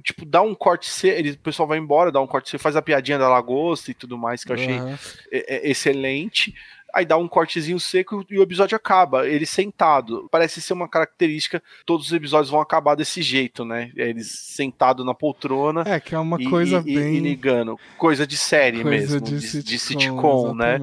tipo, 0.03 0.25
dá 0.25 0.41
um 0.41 0.53
corte 0.53 0.89
C, 0.89 1.07
eles, 1.07 1.35
o 1.35 1.39
pessoal 1.39 1.65
vai 1.65 1.77
embora, 1.77 2.11
dá 2.11 2.19
um 2.19 2.27
corte 2.27 2.49
C, 2.49 2.57
faz 2.57 2.75
a 2.75 2.81
piadinha 2.81 3.17
da 3.17 3.29
lagosta 3.29 3.91
e 3.91 3.93
tudo 3.93 4.17
mais, 4.17 4.43
que 4.43 4.51
eu 4.51 4.55
achei 4.55 4.81
uhum. 4.81 4.97
excelente 5.31 6.53
aí 6.93 7.05
dá 7.05 7.17
um 7.17 7.27
cortezinho 7.27 7.79
seco 7.79 8.25
e 8.29 8.37
o 8.37 8.43
episódio 8.43 8.75
acaba. 8.75 9.27
Ele 9.27 9.45
sentado. 9.45 10.27
Parece 10.31 10.61
ser 10.61 10.73
uma 10.73 10.87
característica, 10.87 11.61
todos 11.85 12.07
os 12.07 12.13
episódios 12.13 12.49
vão 12.49 12.61
acabar 12.61 12.95
desse 12.95 13.21
jeito, 13.21 13.63
né? 13.65 13.91
Eles 13.95 14.29
sentado 14.31 15.03
na 15.03 15.13
poltrona. 15.13 15.83
É, 15.85 15.99
que 15.99 16.15
é 16.15 16.19
uma 16.19 16.37
coisa 16.37 16.83
e, 16.85 16.95
bem. 16.95 17.15
E 17.15 17.19
ligando. 17.19 17.79
Coisa 17.97 18.25
de 18.25 18.37
série 18.37 18.81
coisa 18.81 19.15
mesmo, 19.15 19.21
de, 19.21 19.35
de 19.35 19.41
sitcom, 19.41 19.63
de 19.63 19.79
sitcom 19.79 20.53
né? 20.53 20.79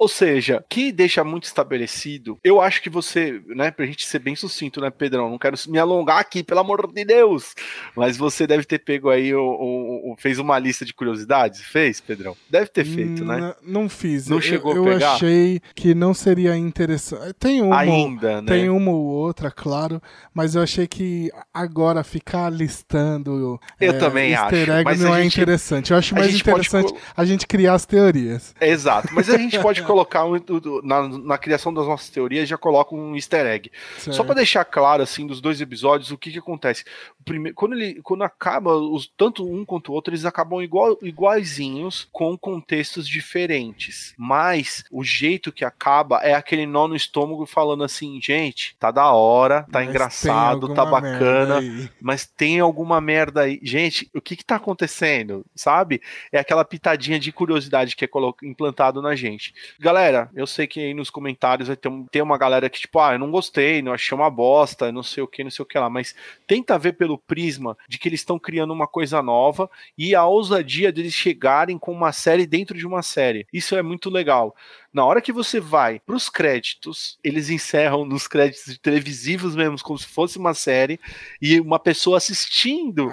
Ou 0.00 0.08
seja, 0.08 0.64
que 0.66 0.90
deixa 0.90 1.22
muito 1.22 1.44
estabelecido, 1.44 2.38
eu 2.42 2.58
acho 2.58 2.80
que 2.80 2.88
você, 2.88 3.42
né, 3.48 3.70
pra 3.70 3.84
gente 3.84 4.06
ser 4.06 4.18
bem 4.18 4.34
sucinto, 4.34 4.80
né, 4.80 4.88
Pedrão? 4.88 5.28
Não 5.28 5.36
quero 5.36 5.58
me 5.68 5.78
alongar 5.78 6.16
aqui, 6.16 6.42
pelo 6.42 6.60
amor 6.60 6.90
de 6.90 7.04
Deus. 7.04 7.54
Mas 7.94 8.16
você 8.16 8.46
deve 8.46 8.64
ter 8.64 8.78
pego 8.78 9.10
aí, 9.10 9.34
o, 9.34 9.42
o, 9.42 10.12
o 10.12 10.16
fez 10.16 10.38
uma 10.38 10.58
lista 10.58 10.86
de 10.86 10.94
curiosidades? 10.94 11.60
Fez, 11.60 12.00
Pedrão? 12.00 12.34
Deve 12.48 12.68
ter 12.68 12.82
feito, 12.86 13.26
né? 13.26 13.54
Não 13.62 13.90
fiz. 13.90 14.26
Não 14.26 14.40
chegou 14.40 14.74
eu, 14.74 14.84
a 14.84 14.86
pegar? 14.86 15.06
Eu 15.06 15.12
achei 15.16 15.60
que 15.74 15.94
não 15.94 16.14
seria 16.14 16.56
interessante. 16.56 17.34
Tem 17.38 17.60
uma, 17.60 17.80
Ainda, 17.80 18.40
né? 18.40 18.48
Tem 18.48 18.70
uma 18.70 18.92
ou 18.92 19.04
outra, 19.04 19.50
claro, 19.50 20.00
mas 20.32 20.54
eu 20.54 20.62
achei 20.62 20.86
que 20.86 21.30
agora 21.52 22.02
ficar 22.02 22.48
listando 22.48 23.60
eu 23.78 23.90
é, 23.90 23.92
também 23.92 24.32
easter 24.32 24.70
acho, 24.70 24.88
egg 24.88 24.98
não 25.02 25.14
é 25.14 25.22
gente, 25.24 25.34
interessante. 25.34 25.90
Eu 25.90 25.98
acho 25.98 26.14
mais 26.14 26.34
interessante 26.34 26.90
pode... 26.90 27.04
a 27.14 27.24
gente 27.26 27.46
criar 27.46 27.74
as 27.74 27.84
teorias. 27.84 28.54
Exato, 28.58 29.08
mas 29.12 29.28
a 29.28 29.36
gente 29.36 29.58
pode 29.58 29.82
colocar 29.90 30.24
um, 30.24 30.40
na, 30.84 31.08
na, 31.08 31.38
criação 31.38 31.74
das 31.74 31.86
nossas 31.86 32.08
teorias, 32.08 32.48
já 32.48 32.56
coloca 32.56 32.94
um 32.94 33.16
easter 33.16 33.44
egg. 33.46 33.70
Certo. 33.98 34.16
Só 34.16 34.22
para 34.22 34.36
deixar 34.36 34.64
claro, 34.64 35.02
assim, 35.02 35.26
dos 35.26 35.40
dois 35.40 35.60
episódios, 35.60 36.10
o 36.10 36.18
que 36.18 36.30
que 36.30 36.38
acontece. 36.38 36.84
Primeiro, 37.24 37.54
quando, 37.56 37.74
ele, 37.74 38.00
quando 38.02 38.22
acaba, 38.22 38.74
os, 38.74 39.10
tanto 39.16 39.44
um 39.44 39.64
quanto 39.64 39.90
o 39.90 39.94
outro, 39.94 40.12
eles 40.12 40.24
acabam 40.24 40.62
igual, 40.62 40.96
iguaizinhos, 41.02 42.08
com 42.12 42.38
contextos 42.38 43.08
diferentes. 43.08 44.14
Mas 44.16 44.84
o 44.90 45.02
jeito 45.02 45.50
que 45.50 45.64
acaba 45.64 46.18
é 46.18 46.34
aquele 46.34 46.66
nó 46.66 46.86
no 46.86 46.94
estômago 46.94 47.44
falando 47.44 47.82
assim, 47.82 48.20
gente, 48.22 48.76
tá 48.78 48.90
da 48.90 49.12
hora, 49.12 49.62
tá 49.62 49.80
mas 49.80 49.88
engraçado, 49.88 50.72
tá 50.72 50.84
bacana, 50.84 51.60
mas 52.00 52.26
tem 52.26 52.60
alguma 52.60 53.00
merda 53.00 53.42
aí. 53.42 53.58
Gente, 53.62 54.08
o 54.14 54.20
que 54.20 54.36
que 54.36 54.44
tá 54.44 54.56
acontecendo? 54.56 55.44
Sabe? 55.54 56.00
É 56.30 56.38
aquela 56.38 56.64
pitadinha 56.64 57.18
de 57.18 57.32
curiosidade 57.32 57.96
que 57.96 58.04
é 58.04 58.08
implantado 58.44 59.02
na 59.02 59.16
gente. 59.16 59.52
Galera, 59.82 60.28
eu 60.34 60.46
sei 60.46 60.66
que 60.66 60.78
aí 60.78 60.92
nos 60.92 61.08
comentários 61.08 61.68
vai 61.68 61.74
ter, 61.76 61.88
um, 61.88 62.04
ter 62.04 62.20
uma 62.20 62.36
galera 62.36 62.68
que, 62.68 62.78
tipo, 62.78 63.00
ah, 63.00 63.14
eu 63.14 63.18
não 63.18 63.30
gostei, 63.30 63.80
não 63.80 63.94
achei 63.94 64.14
uma 64.14 64.28
bosta, 64.28 64.92
não 64.92 65.02
sei 65.02 65.22
o 65.22 65.26
que, 65.26 65.42
não 65.42 65.50
sei 65.50 65.62
o 65.62 65.66
que 65.66 65.78
lá, 65.78 65.88
mas 65.88 66.14
tenta 66.46 66.78
ver 66.78 66.92
pelo 66.92 67.16
prisma 67.16 67.74
de 67.88 67.98
que 67.98 68.06
eles 68.06 68.20
estão 68.20 68.38
criando 68.38 68.74
uma 68.74 68.86
coisa 68.86 69.22
nova 69.22 69.70
e 69.96 70.14
a 70.14 70.26
ousadia 70.26 70.92
deles 70.92 71.14
chegarem 71.14 71.78
com 71.78 71.92
uma 71.92 72.12
série 72.12 72.46
dentro 72.46 72.76
de 72.76 72.86
uma 72.86 73.00
série. 73.02 73.46
Isso 73.50 73.74
é 73.74 73.82
muito 73.82 74.10
legal. 74.10 74.54
Na 74.92 75.04
hora 75.04 75.20
que 75.20 75.32
você 75.32 75.60
vai 75.60 76.00
para 76.00 76.16
os 76.16 76.28
créditos, 76.28 77.16
eles 77.22 77.48
encerram 77.48 78.04
nos 78.04 78.26
créditos 78.26 78.76
televisivos 78.78 79.54
mesmo, 79.54 79.80
como 79.82 79.98
se 79.98 80.06
fosse 80.06 80.36
uma 80.36 80.52
série, 80.52 80.98
e 81.40 81.60
uma 81.60 81.78
pessoa 81.78 82.16
assistindo 82.16 83.08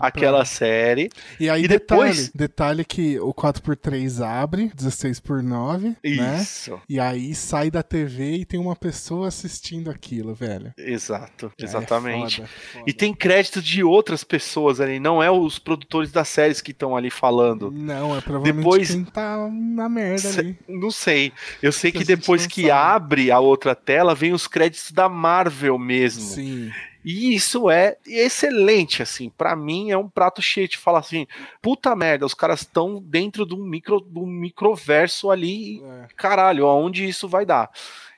aquela 0.00 0.38
pra... 0.38 0.44
série. 0.44 1.10
E 1.40 1.50
aí, 1.50 1.64
e 1.64 1.68
detalhe, 1.68 2.10
depois... 2.10 2.30
detalhe 2.32 2.84
que 2.84 3.18
o 3.18 3.34
4x3 3.34 4.24
abre, 4.24 4.70
16 4.72 5.18
por 5.18 5.42
9 5.42 5.88
né? 5.88 5.96
Isso. 6.40 6.72
Né? 6.72 6.80
E 6.88 7.00
aí 7.00 7.34
sai 7.34 7.72
da 7.72 7.82
TV 7.82 8.36
e 8.36 8.44
tem 8.44 8.60
uma 8.60 8.76
pessoa 8.76 9.26
assistindo 9.26 9.90
aquilo, 9.90 10.32
velho. 10.32 10.72
Exato, 10.78 11.52
exatamente. 11.58 12.42
É 12.42 12.46
foda, 12.46 12.58
foda. 12.72 12.84
E 12.86 12.92
tem 12.92 13.12
crédito 13.12 13.60
de 13.60 13.82
outras 13.82 14.22
pessoas 14.22 14.80
ali, 14.80 15.00
não 15.00 15.20
é 15.20 15.30
os 15.30 15.58
produtores 15.58 16.12
das 16.12 16.28
séries 16.28 16.60
que 16.60 16.70
estão 16.70 16.96
ali 16.96 17.10
falando. 17.10 17.72
Não, 17.72 18.16
é 18.16 18.20
provavelmente 18.20 18.64
depois... 18.64 18.90
quem 18.90 19.04
tá 19.04 19.48
na 19.50 19.88
merda 19.88 20.28
ali. 20.28 20.56
Não 20.68 20.90
sei 20.90 21.15
sei. 21.16 21.32
Eu 21.62 21.72
sei 21.72 21.92
que, 21.92 21.98
que 21.98 22.04
depois 22.04 22.46
que 22.46 22.62
sabe. 22.62 22.70
abre 22.70 23.30
a 23.30 23.40
outra 23.40 23.74
tela, 23.74 24.14
vem 24.14 24.32
os 24.32 24.46
créditos 24.46 24.92
da 24.92 25.08
Marvel 25.08 25.78
mesmo. 25.78 26.22
Sim. 26.22 26.70
E 27.04 27.36
isso 27.36 27.70
é 27.70 27.96
excelente, 28.04 29.00
assim. 29.00 29.30
para 29.30 29.54
mim 29.54 29.92
é 29.92 29.96
um 29.96 30.08
prato 30.08 30.42
cheio 30.42 30.66
de 30.66 30.76
falar 30.76 30.98
assim: 30.98 31.24
puta 31.62 31.94
merda, 31.94 32.26
os 32.26 32.34
caras 32.34 32.62
estão 32.62 33.00
dentro 33.00 33.46
do 33.46 33.56
micro 33.56 34.00
do 34.00 34.26
microverso 34.26 35.30
ali. 35.30 35.80
É. 35.84 36.08
Caralho, 36.16 36.66
aonde 36.66 37.08
isso 37.08 37.28
vai 37.28 37.46
dar? 37.46 37.70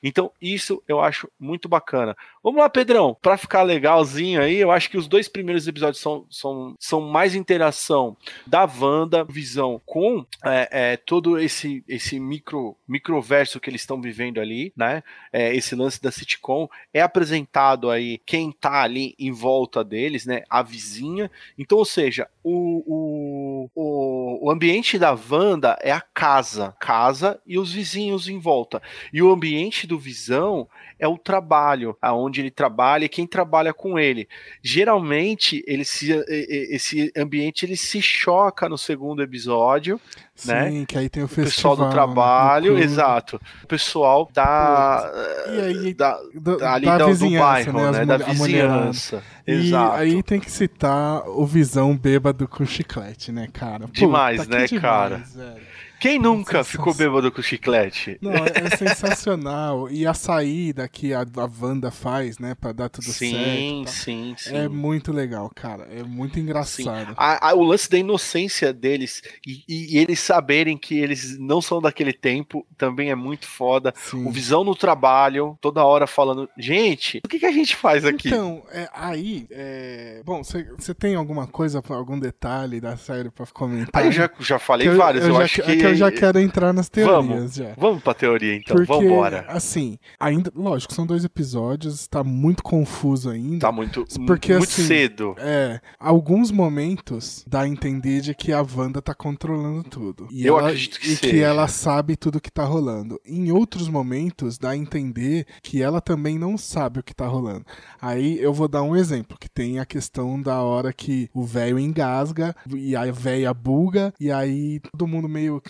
Então, 0.03 0.31
isso 0.41 0.83
eu 0.87 1.01
acho 1.01 1.29
muito 1.39 1.69
bacana. 1.69 2.17
Vamos 2.43 2.61
lá, 2.61 2.69
Pedrão, 2.69 3.17
para 3.21 3.37
ficar 3.37 3.63
legalzinho 3.63 4.41
aí, 4.41 4.57
eu 4.57 4.71
acho 4.71 4.91
que 4.91 4.97
os 4.97 5.09
dois 5.09 5.29
primeiros 5.29 5.67
episódios 5.67 6.01
são, 6.01 6.27
são, 6.31 6.75
são 6.79 7.01
mais 7.01 7.35
interação 7.35 8.17
da 8.47 8.65
Wanda, 8.65 9.25
visão 9.25 9.81
com 9.85 10.25
é, 10.45 10.69
é, 10.71 10.97
todo 10.97 11.39
esse, 11.39 11.85
esse 11.89 12.19
micro, 12.21 12.77
microverso 12.87 13.61
que 13.61 13.69
eles 13.69 13.83
estão 13.83 14.01
vivendo 14.01 14.41
ali, 14.41 14.73
né? 14.77 15.03
É, 15.33 15.55
esse 15.55 15.75
lance 15.75 16.01
da 16.01 16.11
sitcom. 16.11 16.69
É 16.93 17.01
apresentado 17.01 17.91
aí 17.91 18.19
quem 18.25 18.53
tá 18.53 18.83
ali 18.83 19.15
em 19.19 19.31
volta 19.31 19.85
deles, 19.85 20.27
né? 20.27 20.43
A 20.49 20.63
vizinha. 20.63 21.31
Então, 21.59 21.79
ou 21.79 21.85
seja, 21.85 22.29
o, 22.51 23.69
o, 23.75 24.47
o, 24.47 24.51
ambiente 24.51 24.99
da 24.99 25.13
Wanda 25.13 25.79
é 25.83 25.93
a 25.93 26.01
casa, 26.01 26.75
casa 26.81 27.41
e 27.47 27.59
os 27.59 27.73
vizinhos 27.73 28.29
em 28.29 28.39
volta. 28.39 28.81
E 29.13 29.23
o 29.23 29.31
ambiente 29.31 29.87
do 29.87 29.99
Visão 29.99 30.69
é 30.99 31.07
o 31.07 31.17
trabalho, 31.17 31.97
aonde 32.01 32.41
ele 32.41 32.51
trabalha 32.51 33.05
e 33.05 33.09
quem 33.09 33.27
trabalha 33.27 33.73
com 33.73 33.99
ele. 33.99 34.29
Geralmente, 34.63 35.63
ele 35.67 35.85
se, 35.85 36.13
esse 36.29 37.13
ambiente 37.17 37.65
ele 37.65 37.77
se 37.77 38.03
choca 38.03 38.69
no 38.69 38.77
segundo 38.77 39.23
episódio, 39.23 40.01
né? 40.45 40.71
Sim, 40.71 40.85
que 40.85 40.97
aí 40.97 41.09
tem 41.09 41.23
o, 41.23 41.27
o 41.27 41.29
festival, 41.29 41.77
pessoal 41.77 41.77
do 41.77 41.93
trabalho, 41.93 42.75
né? 42.75 42.83
exato. 42.83 43.41
O 43.65 43.67
pessoal 43.67 44.29
da, 44.33 45.11
e 45.49 45.61
aí, 45.61 45.95
da, 45.95 46.19
da, 46.35 46.75
ali 46.75 46.87
da, 46.87 46.99
do 46.99 47.31
bairro, 47.31 47.73
né? 47.73 47.91
né? 47.91 48.07
Da 48.07 48.17
vizinhança. 48.19 49.23
E 49.47 49.75
aí 49.75 50.23
tem 50.23 50.39
que 50.39 50.51
citar 50.51 51.27
o 51.29 51.47
Visão 51.47 51.97
bêbado 51.97 52.47
com 52.47 52.65
chiclete, 52.67 53.33
né, 53.33 53.49
cara? 53.53 53.87
Demais, 53.93 54.47
né, 54.47 54.67
demais, 54.67 54.81
cara? 54.83 55.17
Velho. 55.35 55.68
Quem 55.99 56.19
nunca 56.19 56.63
ficou 56.63 56.95
bêbado 56.95 57.31
com 57.33 57.43
chiclete? 57.43 58.19
Não, 58.21 58.33
é, 58.33 58.53
é 58.55 58.71
sensacional. 58.77 59.91
E 59.91 60.07
a 60.07 60.15
saída 60.15 60.89
que 60.89 61.13
a, 61.13 61.23
a 61.23 61.51
Wanda 61.61 61.91
faz, 61.91 62.39
né, 62.39 62.55
pra 62.55 62.73
dar 62.73 62.89
tudo 62.89 63.05
sim, 63.05 63.33
certo. 63.33 63.47
Sim, 63.49 63.85
sim, 63.87 64.35
sim. 64.39 64.57
É 64.57 64.69
muito 64.69 65.13
legal, 65.13 65.51
cara. 65.55 65.89
É 65.91 66.03
muito 66.03 66.39
engraçado. 66.39 67.15
A, 67.17 67.51
a, 67.51 67.55
o 67.55 67.63
lance 67.63 67.91
da 67.91 67.99
inocência 67.99 68.73
deles 68.73 69.23
e, 69.47 69.65
e, 69.69 69.95
e, 69.95 69.99
eles 69.99 70.21
saberem 70.21 70.79
que 70.79 70.99
eles 70.99 71.39
não 71.39 71.61
são 71.61 71.81
daquele 71.81 72.13
tempo 72.13 72.67
também 72.77 73.11
é 73.11 73.15
muito 73.15 73.47
foda. 73.47 73.93
Sim. 73.97 74.25
O 74.27 74.31
Visão 74.31 74.63
no 74.63 74.77
trabalho, 74.77 75.59
toda 75.61 75.85
hora 75.85 76.07
falando, 76.07 76.49
gente, 76.57 77.21
o 77.25 77.29
que, 77.29 77.41
que 77.41 77.47
a 77.47 77.53
gente 77.53 77.75
faz 77.75 78.05
aqui? 78.05 78.29
Então, 78.29 78.63
é, 78.71 78.89
aí, 78.93 79.47
é... 79.51 80.23
bom, 80.25 80.43
você 80.45 80.95
tem 80.95 81.17
alguma 81.17 81.47
coisa, 81.47 81.83
algum 81.89 82.19
detalhe 82.19 82.81
da 82.81 82.97
série 82.97 83.31
pra 83.31 83.47
comentar? 83.47 84.01
Aí 84.01 84.09
eu 84.09 84.13
já, 84.13 84.31
já 84.39 84.59
falei 84.59 84.89
vários, 84.89 85.25
eu, 85.25 85.31
eu, 85.31 85.35
eu 85.37 85.41
acho 85.43 85.63
que... 85.63 85.71
É 85.71 85.77
que 85.77 85.88
eu 85.91 85.97
já 85.97 86.11
quero 86.13 86.39
entrar 86.39 86.73
nas 86.73 86.89
teorias. 86.89 87.17
Vamos, 87.27 87.55
já. 87.55 87.75
vamos 87.77 88.03
pra 88.03 88.15
teoria 88.15 88.55
então, 88.55 88.77
Porque, 88.77 88.93
vambora. 88.93 89.45
assim, 89.49 89.99
ainda, 90.19 90.53
lógico, 90.55 90.95
são 90.95 91.07
dois 91.07 91.25
episódios, 91.25 92.07
tá 92.07 92.23
muito 92.25 92.63
confuso 92.63 93.31
ainda. 93.31 93.59
Tá 93.61 93.73
muito, 93.73 94.05
porque, 94.27 94.53
muito 94.57 94.69
assim, 94.71 94.87
cedo. 94.87 95.35
É, 95.39 95.81
alguns 95.99 96.51
momentos 96.51 97.45
dá 97.47 97.63
a 97.63 97.69
entender 97.69 98.21
de 98.21 98.35
que 98.35 98.53
a 98.53 98.61
Wanda 98.63 99.01
tá 99.03 99.15
controlando 99.15 99.85
tudo. 99.85 100.29
E 100.31 100.47
eu 100.47 100.59
ela, 100.59 100.69
acredito 100.69 100.99
que 101.01 101.13
E 101.13 101.17
seja. 101.17 101.33
que 101.33 101.41
ela 101.41 101.69
sabe 101.69 102.17
tudo 102.17 102.41
que 102.41 102.51
tá 102.51 102.65
rolando. 102.65 103.21
Em 103.25 103.51
outros 103.51 103.89
momentos 103.89 104.59
dá 104.59 104.71
a 104.71 104.77
entender 104.77 105.47
que 105.63 105.83
ela 105.83 106.01
também 106.01 106.39
não 106.39 106.57
sabe 106.57 107.01
o 107.01 107.03
que 107.03 107.15
tá 107.15 107.27
rolando. 107.27 107.65
Aí 108.01 108.39
eu 108.41 108.53
vou 108.53 108.69
dar 108.69 108.83
um 108.83 108.95
exemplo, 108.97 109.37
que 109.39 109.49
tem 109.49 109.79
a 109.79 109.87
questão 109.87 110.41
da 110.41 110.63
hora 110.63 110.93
que 110.93 111.29
o 111.35 111.45
velho 111.45 111.79
engasga 111.79 112.55
e 112.75 112.95
a 112.95 113.11
velha 113.11 113.53
buga 113.55 114.13
e 114.21 114.31
aí 114.31 114.81
todo 114.81 115.07
mundo 115.07 115.29
meio 115.29 115.61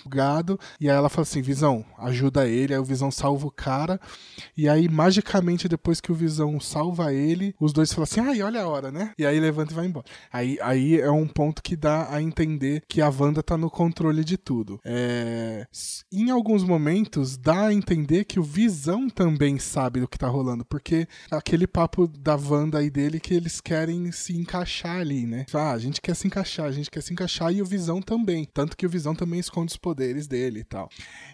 e 0.81 0.89
aí 0.89 0.97
ela 0.97 1.09
fala 1.09 1.23
assim, 1.23 1.43
Visão, 1.43 1.85
ajuda 1.99 2.47
ele, 2.47 2.75
aí 2.75 2.81
o 2.81 2.85
Visão 2.85 3.11
salva 3.11 3.47
o 3.47 3.51
cara 3.51 4.01
e 4.57 4.69
aí 4.69 4.89
magicamente 4.89 5.69
depois 5.69 6.01
que 6.01 6.11
o 6.11 6.15
Visão 6.15 6.59
salva 6.61 7.13
ele, 7.13 7.55
os 7.61 7.73
dois 7.73 7.93
falam 7.93 8.05
assim, 8.05 8.21
ai, 8.21 8.43
olha 8.43 8.63
a 8.63 8.69
hora, 8.69 8.91
né? 8.91 9.13
E 9.19 9.27
aí 9.27 9.39
levanta 9.39 9.73
e 9.73 9.77
vai 9.77 9.87
embora. 9.87 10.07
Aí, 10.33 10.59
aí 10.63 11.01
é 11.01 11.11
um 11.11 11.27
ponto 11.27 11.63
que 11.63 11.77
dá 11.77 12.13
a 12.13 12.21
entender 12.23 12.83
que 12.89 13.01
a 13.01 13.09
Wanda 13.09 13.43
tá 13.43 13.57
no 13.57 13.71
controle 13.71 14.25
de 14.25 14.37
tudo. 14.37 14.81
É... 14.85 15.67
Em 16.13 16.31
alguns 16.31 16.65
momentos 16.65 17.37
dá 17.37 17.67
a 17.67 17.75
entender 17.75 18.25
que 18.25 18.41
o 18.41 18.43
Visão 18.43 19.09
também 19.09 19.59
sabe 19.59 20.01
do 20.01 20.09
que 20.09 20.19
tá 20.19 20.29
rolando, 20.29 20.65
porque 20.65 21.07
aquele 21.31 21.67
papo 21.67 22.07
da 22.07 22.37
Wanda 22.37 22.83
e 22.83 22.91
dele 22.91 23.21
que 23.21 23.35
eles 23.35 23.61
querem 23.61 24.11
se 24.13 24.37
encaixar 24.37 25.01
ali, 25.01 25.27
né? 25.27 25.47
Ah, 25.53 25.73
a 25.73 25.79
gente 25.79 26.01
quer 26.01 26.15
se 26.15 26.27
encaixar, 26.27 26.67
a 26.67 26.73
gente 26.73 26.91
quer 26.91 27.03
se 27.03 27.13
encaixar 27.13 27.53
e 27.53 27.63
o 27.63 27.67
Visão 27.67 28.01
também. 28.01 28.49
Tanto 28.53 28.77
que 28.77 28.87
o 28.87 28.91
Visão 28.91 29.15
também 29.15 29.41
esconde 29.41 29.73
os 29.73 29.77
poderes 29.77 29.98
dele 30.27 30.61
e 30.61 30.65
tal. 30.65 30.89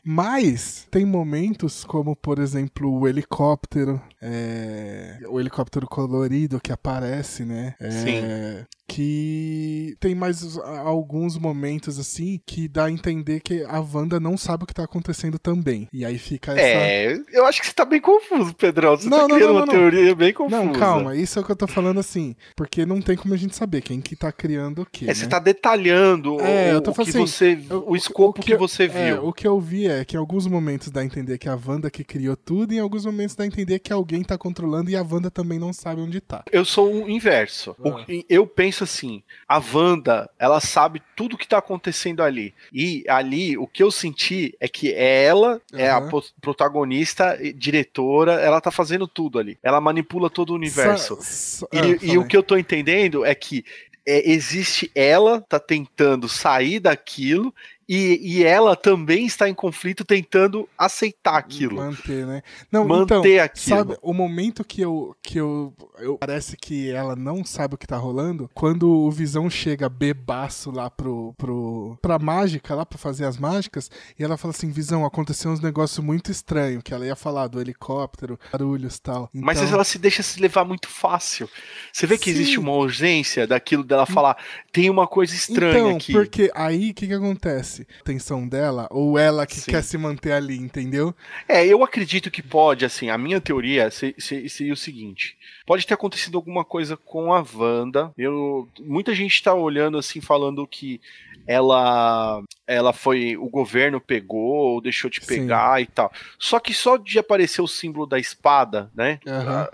Mas 0.04 0.86
tem 0.90 1.04
momentos 1.04 1.84
como, 1.84 2.16
por 2.16 2.38
exemplo, 2.38 2.90
o 2.92 3.06
helicóptero, 3.06 4.00
é... 4.20 5.18
o 5.28 5.38
helicóptero 5.38 5.86
colorido 5.86 6.60
que 6.60 6.72
aparece, 6.72 7.44
né? 7.44 7.74
É... 7.78 7.90
Sim. 7.90 8.66
Que 8.94 9.96
tem 10.00 10.14
mais 10.14 10.56
alguns 10.58 11.36
momentos 11.36 11.98
assim 11.98 12.40
que 12.46 12.68
dá 12.68 12.84
a 12.86 12.90
entender 12.90 13.40
que 13.40 13.62
a 13.64 13.80
Wanda 13.80 14.18
não 14.20 14.36
sabe 14.36 14.64
o 14.64 14.66
que 14.66 14.74
tá 14.74 14.84
acontecendo 14.84 15.38
também. 15.38 15.88
E 15.92 16.04
aí 16.04 16.16
fica 16.18 16.52
essa. 16.52 16.60
É, 16.62 17.18
eu 17.32 17.44
acho 17.44 17.60
que 17.60 17.66
você 17.66 17.72
tá 17.72 17.84
bem 17.84 18.00
confuso, 18.00 18.54
Pedrão. 18.54 18.96
Você 18.96 19.08
Não, 19.08 19.18
tá 19.22 19.28
não, 19.28 19.36
criando 19.36 19.48
não, 19.52 19.56
uma 19.60 19.66
não. 19.66 19.72
teoria 19.72 20.14
bem 20.14 20.32
confusa. 20.32 20.64
Não, 20.64 20.72
calma, 20.72 21.16
isso 21.16 21.38
é 21.38 21.42
o 21.42 21.44
que 21.44 21.52
eu 21.52 21.56
tô 21.56 21.66
falando 21.66 21.98
assim. 22.00 22.36
Porque 22.56 22.86
não 22.86 23.00
tem 23.00 23.16
como 23.16 23.34
a 23.34 23.36
gente 23.36 23.56
saber 23.56 23.80
quem 23.82 24.00
que 24.00 24.14
tá 24.16 24.30
criando 24.30 24.82
o 24.82 24.86
quê. 24.86 25.04
É, 25.04 25.08
né? 25.08 25.14
você 25.14 25.26
tá 25.26 25.38
detalhando 25.38 26.40
É, 26.40 26.72
o, 26.72 26.76
eu 26.76 26.80
tô 26.80 26.90
o 26.90 26.94
que 26.94 27.04
falando 27.12 27.26
você. 27.28 27.58
eu- 27.68 27.84
o 27.88 27.96
escopo 27.96 28.40
o 28.40 28.44
que, 28.44 28.54
eu- 28.54 28.58
você 28.58 28.84
é, 28.84 28.88
viu. 29.14 29.26
o 29.26 29.32
que 29.32 29.46
eu 29.46 29.60
vi 29.60 29.88
é 29.88 30.04
que 30.04 30.16
em 30.16 30.18
alguns 30.20 30.46
momentos 30.46 30.90
dá 30.90 31.00
a 31.00 31.04
entender 31.04 31.36
que 31.38 31.48
é 31.48 31.52
a 31.52 31.58
Wanda 31.66 31.90
que 31.90 32.04
criou 32.04 32.36
tudo, 32.36 32.72
e 32.72 32.76
em 32.76 32.80
alguns 32.80 33.04
momentos 33.04 33.34
dá 33.34 33.44
a 33.44 33.46
entender 33.46 33.78
que 33.80 33.92
alguém 33.92 34.22
tá 34.22 34.38
controlando 34.38 34.90
e 34.90 34.96
a 34.96 35.02
Wanda 35.02 35.30
também 35.30 35.58
não 35.58 35.72
sabe 35.72 36.00
onde 36.00 36.20
tá. 36.20 36.44
Eu 36.52 36.64
sou 36.64 37.04
o 37.04 37.10
inverso. 37.10 37.74
O- 37.78 37.88
Ah. 37.88 38.04
eu 38.28 38.46
penso 38.46 38.83
assim: 38.84 39.22
a 39.48 39.58
Wanda, 39.58 40.30
ela 40.38 40.60
sabe 40.60 41.02
tudo 41.16 41.36
que 41.36 41.48
tá 41.48 41.58
acontecendo 41.58 42.22
ali. 42.22 42.54
E 42.72 43.04
ali, 43.08 43.58
o 43.58 43.66
que 43.66 43.82
eu 43.82 43.90
senti 43.90 44.54
é 44.60 44.68
que 44.68 44.92
ela 44.94 45.60
é 45.72 45.90
a 45.90 46.00
protagonista, 46.40 47.38
diretora, 47.54 48.34
ela 48.34 48.60
tá 48.60 48.70
fazendo 48.70 49.06
tudo 49.06 49.38
ali. 49.38 49.58
Ela 49.62 49.80
manipula 49.80 50.30
todo 50.30 50.50
o 50.50 50.54
universo. 50.54 51.16
Sa- 51.20 51.66
E, 51.72 51.78
ah, 51.78 51.98
e 52.02 52.18
o 52.18 52.24
que 52.28 52.36
eu 52.36 52.42
tô 52.42 52.56
entendendo 52.56 53.24
é 53.24 53.34
que 53.34 53.64
é, 54.06 54.30
existe 54.30 54.90
ela, 54.94 55.40
tá 55.48 55.58
tentando 55.58 56.28
sair 56.28 56.78
daquilo, 56.78 57.54
e, 57.88 58.18
e 58.22 58.44
ela 58.44 58.74
também 58.76 59.26
está 59.26 59.48
em 59.48 59.54
conflito 59.54 60.04
tentando 60.04 60.68
aceitar 60.78 61.36
aquilo. 61.36 61.76
Manter, 61.76 62.26
né? 62.26 62.42
Não, 62.70 62.86
Manter 62.86 63.18
então, 63.18 63.44
aquilo. 63.44 63.76
Sabe, 63.76 63.96
o 64.02 64.12
momento 64.12 64.64
que 64.64 64.80
eu 64.80 65.16
que 65.22 65.38
eu, 65.38 65.72
eu- 65.98 66.18
parece 66.18 66.56
que 66.56 66.90
ela 66.90 67.14
não 67.16 67.44
sabe 67.44 67.74
o 67.74 67.78
que 67.78 67.86
tá 67.86 67.96
rolando, 67.96 68.50
quando 68.54 68.88
o 68.88 69.10
Visão 69.10 69.48
chega 69.50 69.88
bebaço 69.88 70.70
lá 70.70 70.90
pro 70.90 71.34
pro 71.36 71.98
pra 72.00 72.18
mágica 72.18 72.74
lá 72.74 72.84
pra 72.86 72.98
fazer 72.98 73.24
as 73.24 73.36
mágicas, 73.38 73.90
e 74.18 74.24
ela 74.24 74.36
fala 74.36 74.52
assim: 74.52 74.70
"Visão, 74.70 75.04
aconteceu 75.04 75.50
uns 75.50 75.60
negócios 75.60 76.04
muito 76.04 76.30
estranhos", 76.30 76.82
que 76.82 76.92
ela 76.94 77.06
ia 77.06 77.16
falar 77.16 77.48
do 77.48 77.60
helicóptero, 77.60 78.38
barulhos, 78.52 78.98
tal. 78.98 79.28
Mas 79.32 79.58
Então- 79.58 79.74
ela 79.74 79.84
se 79.84 79.98
deixa 79.98 80.22
se 80.22 80.40
levar 80.40 80.64
muito 80.64 80.88
fácil. 80.88 81.48
Você 81.92 82.06
vê 82.06 82.16
que 82.18 82.24
Sim. 82.24 82.30
existe 82.30 82.58
uma 82.58 82.72
urgência 82.72 83.46
daquilo 83.46 83.84
dela 83.84 84.06
falar, 84.06 84.36
tem 84.72 84.88
uma 84.90 85.06
coisa 85.06 85.34
estranha 85.34 85.78
então, 85.78 85.96
aqui. 85.96 86.12
porque 86.12 86.50
aí 86.54 86.90
o 86.90 86.94
que 86.94 87.06
que 87.06 87.12
acontece? 87.14 87.73
A 87.82 88.00
atenção 88.00 88.46
dela 88.48 88.86
ou 88.90 89.18
ela 89.18 89.46
que 89.46 89.56
Sim. 89.60 89.70
quer 89.72 89.82
se 89.82 89.98
manter 89.98 90.32
ali, 90.32 90.56
entendeu? 90.56 91.14
É, 91.48 91.66
eu 91.66 91.82
acredito 91.82 92.30
que 92.30 92.42
pode, 92.42 92.84
assim, 92.84 93.10
a 93.10 93.18
minha 93.18 93.40
teoria 93.40 93.90
se- 93.90 94.14
seria 94.18 94.72
o 94.72 94.76
seguinte: 94.76 95.36
pode 95.66 95.86
ter 95.86 95.94
acontecido 95.94 96.36
alguma 96.36 96.64
coisa 96.64 96.96
com 96.96 97.32
a 97.32 97.44
Wanda. 97.54 98.12
Eu, 98.16 98.68
muita 98.80 99.14
gente 99.14 99.42
tá 99.42 99.52
olhando 99.54 99.98
assim, 99.98 100.20
falando 100.20 100.66
que 100.66 101.00
ela 101.46 102.42
ela 102.66 102.92
foi 102.94 103.36
o 103.36 103.48
governo 103.50 104.00
pegou 104.00 104.40
ou 104.74 104.80
deixou 104.80 105.10
de 105.10 105.20
Sim. 105.20 105.26
pegar 105.26 105.82
e 105.82 105.86
tal. 105.86 106.10
Só 106.38 106.58
que 106.58 106.72
só 106.72 106.96
de 106.96 107.18
aparecer 107.18 107.60
o 107.60 107.68
símbolo 107.68 108.06
da 108.06 108.18
espada, 108.18 108.90
né? 108.94 109.20
Aham. 109.26 109.68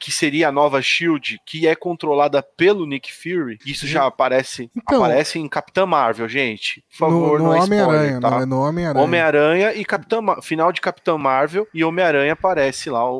Que 0.00 0.12
seria 0.12 0.48
a 0.48 0.52
nova 0.52 0.80
Shield, 0.80 1.40
que 1.44 1.66
é 1.66 1.74
controlada 1.74 2.42
pelo 2.42 2.86
Nick 2.86 3.12
Fury. 3.12 3.58
Isso 3.66 3.86
já 3.86 4.06
aparece 4.06 4.70
Então- 4.76 5.02
aparece 5.04 5.38
em 5.38 5.48
Capitã 5.48 5.84
Marvel, 5.86 6.28
gente. 6.28 6.84
Por 6.98 7.10
no 7.10 7.20
favor, 7.20 7.38
no 7.38 7.44
não 7.46 7.54
é 7.54 7.60
Homem-Aranha, 7.62 8.20
tá? 8.20 8.40
é 8.42 8.46
no 8.46 8.60
Homem-Aranha. 8.60 9.04
Homem-Aranha 9.04 9.72
e 9.74 9.84
Capitã 9.84 10.20
final 10.42 10.72
de 10.72 10.80
Capitã 10.80 11.18
Marvel 11.18 11.66
e 11.74 11.82
Homem-Aranha 11.84 12.32
aparece 12.34 12.88
lá 12.90 13.10
o, 13.10 13.16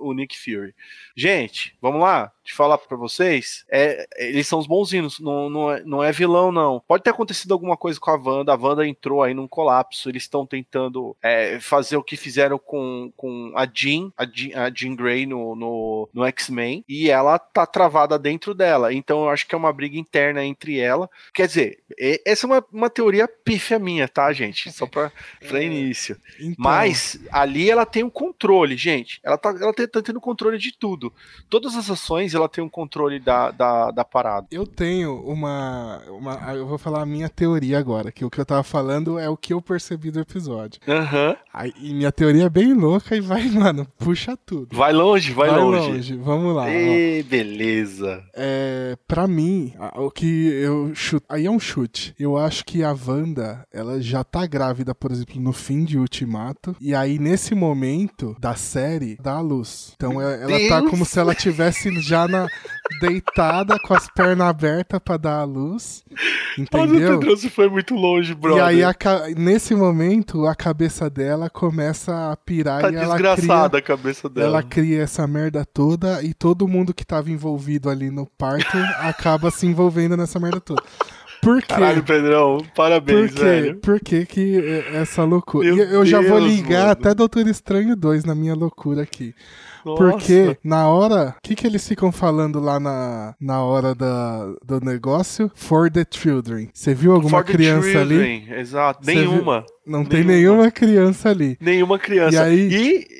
o- 0.00 0.08
o 0.08 0.12
Nick 0.14 0.38
Fury. 0.38 0.74
Gente, 1.16 1.76
vamos 1.82 2.00
lá, 2.00 2.30
de 2.50 2.56
falar 2.56 2.78
pra 2.78 2.96
vocês, 2.96 3.64
é, 3.70 4.06
eles 4.16 4.46
são 4.46 4.58
os 4.58 4.66
bonzinhos, 4.66 5.20
não, 5.20 5.48
não, 5.48 5.70
é, 5.70 5.82
não 5.84 6.04
é 6.04 6.12
vilão 6.12 6.50
não. 6.52 6.82
Pode 6.86 7.02
ter 7.02 7.10
acontecido 7.10 7.52
alguma 7.52 7.76
coisa 7.76 7.98
com 7.98 8.10
a 8.10 8.16
Wanda, 8.16 8.52
a 8.52 8.56
Wanda 8.56 8.86
entrou 8.86 9.22
aí 9.22 9.32
num 9.32 9.48
colapso, 9.48 10.08
eles 10.08 10.24
estão 10.24 10.44
tentando 10.44 11.16
é, 11.22 11.58
fazer 11.60 11.96
o 11.96 12.02
que 12.02 12.16
fizeram 12.16 12.58
com, 12.58 13.12
com 13.16 13.52
a 13.54 13.66
Jean, 13.72 14.12
a 14.16 14.26
Jean, 14.26 14.58
a 14.60 14.70
Jean 14.74 14.94
Grey 14.94 15.26
no, 15.26 15.54
no, 15.54 16.08
no 16.12 16.24
X-Men, 16.24 16.84
e 16.88 17.08
ela 17.08 17.38
tá 17.38 17.64
travada 17.64 18.18
dentro 18.18 18.52
dela, 18.52 18.92
então 18.92 19.22
eu 19.22 19.28
acho 19.30 19.46
que 19.46 19.54
é 19.54 19.58
uma 19.58 19.72
briga 19.72 19.96
interna 19.96 20.44
entre 20.44 20.78
ela. 20.78 21.08
Quer 21.32 21.46
dizer, 21.46 21.78
essa 22.26 22.46
é 22.46 22.48
uma, 22.48 22.64
uma 22.72 22.90
teoria 22.90 23.28
pífia 23.28 23.78
minha, 23.78 24.08
tá, 24.08 24.32
gente? 24.32 24.72
Só 24.72 24.86
pra, 24.86 25.12
pra 25.48 25.62
início. 25.62 26.16
Então, 26.38 26.54
Mas 26.58 27.20
ali 27.30 27.70
ela 27.70 27.86
tem 27.86 28.02
o 28.02 28.10
controle, 28.10 28.76
gente. 28.76 29.20
Ela 29.22 29.38
tá, 29.38 29.50
ela 29.50 29.72
tá 29.72 30.02
tendo 30.02 30.20
controle 30.20 30.58
de 30.58 30.76
tudo. 30.76 31.12
Todas 31.48 31.76
as 31.76 31.90
ações 31.90 32.34
ela 32.40 32.48
tem 32.48 32.62
um 32.62 32.68
controle 32.68 33.18
da, 33.18 33.50
da, 33.50 33.90
da 33.90 34.04
parada. 34.04 34.46
Eu 34.50 34.66
tenho 34.66 35.14
uma, 35.24 36.02
uma. 36.08 36.34
Eu 36.54 36.66
vou 36.66 36.78
falar 36.78 37.02
a 37.02 37.06
minha 37.06 37.28
teoria 37.28 37.78
agora, 37.78 38.10
que 38.10 38.24
o 38.24 38.30
que 38.30 38.40
eu 38.40 38.46
tava 38.46 38.62
falando 38.62 39.18
é 39.18 39.28
o 39.28 39.36
que 39.36 39.52
eu 39.52 39.60
percebi 39.62 40.10
do 40.10 40.20
episódio. 40.20 40.80
Aham. 40.88 41.36
Aí, 41.52 41.72
e 41.80 41.92
minha 41.94 42.12
teoria 42.12 42.44
é 42.44 42.48
bem 42.48 42.74
louca 42.74 43.16
e 43.16 43.20
vai, 43.20 43.44
mano, 43.50 43.86
puxa 43.98 44.36
tudo. 44.36 44.76
Vai 44.76 44.92
longe, 44.92 45.32
vai, 45.32 45.50
longe. 45.50 46.16
Vamos 46.16 46.54
lá. 46.54 46.70
Ê, 46.70 47.22
beleza. 47.22 48.22
É, 48.34 48.96
pra 49.06 49.26
mim, 49.26 49.72
o 49.96 50.10
que 50.10 50.48
eu 50.52 50.94
chuto. 50.94 51.26
Aí 51.28 51.46
é 51.46 51.50
um 51.50 51.60
chute. 51.60 52.14
Eu 52.18 52.36
acho 52.36 52.64
que 52.64 52.82
a 52.82 52.94
Wanda, 53.06 53.64
ela 53.72 54.00
já 54.00 54.22
tá 54.24 54.46
grávida, 54.46 54.94
por 54.94 55.10
exemplo, 55.10 55.40
no 55.40 55.52
fim 55.52 55.84
de 55.84 55.98
Ultimato. 55.98 56.74
E 56.80 56.94
aí, 56.94 57.18
nesse 57.18 57.54
momento 57.54 58.36
da 58.38 58.54
série, 58.54 59.16
dá 59.20 59.34
a 59.34 59.40
luz. 59.40 59.92
Então 59.96 60.20
é- 60.20 60.42
ela 60.42 60.68
tá 60.68 60.80
Deus! 60.80 60.90
como 60.90 61.04
se 61.04 61.18
ela 61.18 61.34
tivesse 61.34 61.90
já 62.00 62.19
na, 62.28 62.46
deitada, 63.00 63.78
com 63.78 63.94
as 63.94 64.08
pernas 64.10 64.48
abertas 64.48 65.00
pra 65.04 65.16
dar 65.16 65.40
a 65.40 65.44
luz. 65.44 66.04
Entendeu? 66.58 67.18
Pedro, 67.20 67.36
você 67.36 67.48
foi 67.48 67.68
muito 67.68 67.94
longe, 67.94 68.34
brother. 68.34 68.62
E 68.62 68.66
aí, 68.66 68.84
a 68.84 68.94
nesse 69.36 69.74
momento, 69.74 70.46
a 70.46 70.54
cabeça 70.54 71.08
dela 71.08 71.48
começa 71.48 72.32
a 72.32 72.36
pirar 72.36 72.82
tá 72.82 72.90
e 72.90 72.96
ela 72.96 73.14
desgraçada 73.14 73.68
cria, 73.70 73.78
a 73.78 73.82
cabeça 73.82 74.28
dela. 74.28 74.46
ela 74.46 74.62
cria 74.62 75.02
essa 75.02 75.26
merda 75.26 75.64
toda 75.64 76.22
e 76.22 76.34
todo 76.34 76.66
mundo 76.68 76.92
que 76.92 77.04
tava 77.06 77.30
envolvido 77.30 77.88
ali 77.88 78.10
no 78.10 78.26
parto 78.26 78.76
acaba 79.00 79.50
se 79.50 79.66
envolvendo 79.66 80.16
nessa 80.16 80.38
merda 80.38 80.60
toda. 80.60 80.82
Por 81.40 81.62
quê? 81.62 81.68
Caralho, 81.68 82.02
Pedrão, 82.02 82.58
parabéns, 82.76 83.30
Por 83.30 83.38
quê? 83.38 83.44
velho. 83.44 83.76
Por 83.76 84.00
que 84.00 84.26
que 84.26 84.84
essa 84.92 85.24
loucura? 85.24 85.74
Meu 85.74 85.84
eu 85.84 86.04
já 86.04 86.20
vou 86.20 86.38
Deus, 86.38 86.52
ligar 86.52 86.80
mano. 86.80 86.90
até 86.90 87.14
Doutor 87.14 87.46
Estranho 87.46 87.96
2 87.96 88.26
na 88.26 88.34
minha 88.34 88.54
loucura 88.54 89.02
aqui. 89.02 89.34
Nossa. 89.84 90.02
Porque 90.02 90.58
na 90.62 90.88
hora, 90.88 91.34
o 91.38 91.42
que, 91.42 91.54
que 91.54 91.66
eles 91.66 91.86
ficam 91.86 92.12
falando 92.12 92.60
lá 92.60 92.78
na, 92.78 93.34
na 93.40 93.62
hora 93.62 93.94
da, 93.94 94.46
do 94.64 94.80
negócio? 94.80 95.50
For 95.54 95.90
the 95.90 96.04
children. 96.10 96.68
Você 96.72 96.94
viu 96.94 97.12
alguma 97.12 97.38
For 97.38 97.44
the 97.44 97.52
criança 97.52 98.00
ali? 98.00 98.50
Exato, 98.52 99.04
Você 99.04 99.14
nenhuma. 99.14 99.64
Não 99.90 100.04
tem 100.04 100.22
Nenhuma. 100.24 100.32
nenhuma 100.56 100.70
criança 100.70 101.30
ali. 101.30 101.58
Nenhuma 101.60 101.98
criança. 101.98 102.36
E 102.36 102.38
aí, 102.38 102.72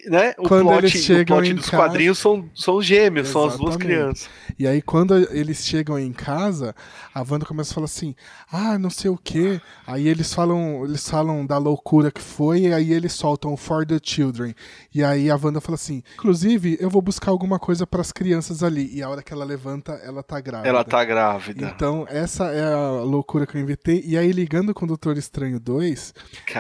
E, 0.04 0.08
né, 0.10 0.34
o 0.38 0.46
quando 0.46 0.66
plot, 0.68 0.78
eles 0.78 0.92
chegam 0.92 1.36
o 1.36 1.40
plot 1.40 1.54
dos 1.54 1.68
casa- 1.68 1.82
quadrinhos 1.82 2.18
são, 2.18 2.48
são 2.54 2.76
os 2.76 2.86
gêmeos, 2.86 3.28
são 3.28 3.44
as 3.44 3.56
duas 3.56 3.74
Exatamente. 3.74 3.86
crianças. 4.00 4.30
E 4.58 4.66
aí, 4.66 4.80
quando 4.80 5.16
eles 5.34 5.64
chegam 5.66 5.98
em 5.98 6.12
casa, 6.12 6.74
a 7.12 7.24
Wanda 7.28 7.44
começa 7.44 7.72
a 7.72 7.74
falar 7.74 7.86
assim: 7.86 8.14
ah, 8.52 8.78
não 8.78 8.88
sei 8.90 9.10
o 9.10 9.16
quê. 9.16 9.60
Aí 9.86 10.06
eles 10.06 10.32
falam, 10.32 10.84
eles 10.84 11.08
falam 11.08 11.44
da 11.44 11.58
loucura 11.58 12.10
que 12.10 12.20
foi, 12.20 12.60
e 12.60 12.72
aí 12.72 12.92
eles 12.92 13.12
soltam 13.14 13.56
For 13.56 13.84
the 13.84 13.98
Children. 14.02 14.54
E 14.94 15.02
aí 15.02 15.28
a 15.30 15.34
Wanda 15.42 15.60
fala 15.60 15.74
assim: 15.74 16.02
inclusive, 16.14 16.76
eu 16.80 16.88
vou 16.88 17.02
buscar 17.02 17.30
alguma 17.32 17.58
coisa 17.58 17.86
pras 17.86 18.12
crianças 18.12 18.62
ali. 18.62 18.88
E 18.94 19.02
a 19.02 19.08
hora 19.08 19.22
que 19.22 19.32
ela 19.32 19.44
levanta, 19.44 19.92
ela 20.04 20.22
tá 20.22 20.38
grávida. 20.40 20.68
Ela 20.68 20.84
tá 20.84 21.04
grávida. 21.04 21.72
Então, 21.74 22.06
essa 22.08 22.44
é 22.52 22.72
a 22.72 23.02
loucura 23.02 23.44
que 23.46 23.56
eu 23.56 23.60
inventei. 23.60 24.02
E 24.06 24.16
aí, 24.16 24.30
ligando 24.30 24.72
com 24.72 24.84
o 24.84 24.88
Doutor 24.88 25.16
Estranho 25.18 25.58
2, 25.58 26.14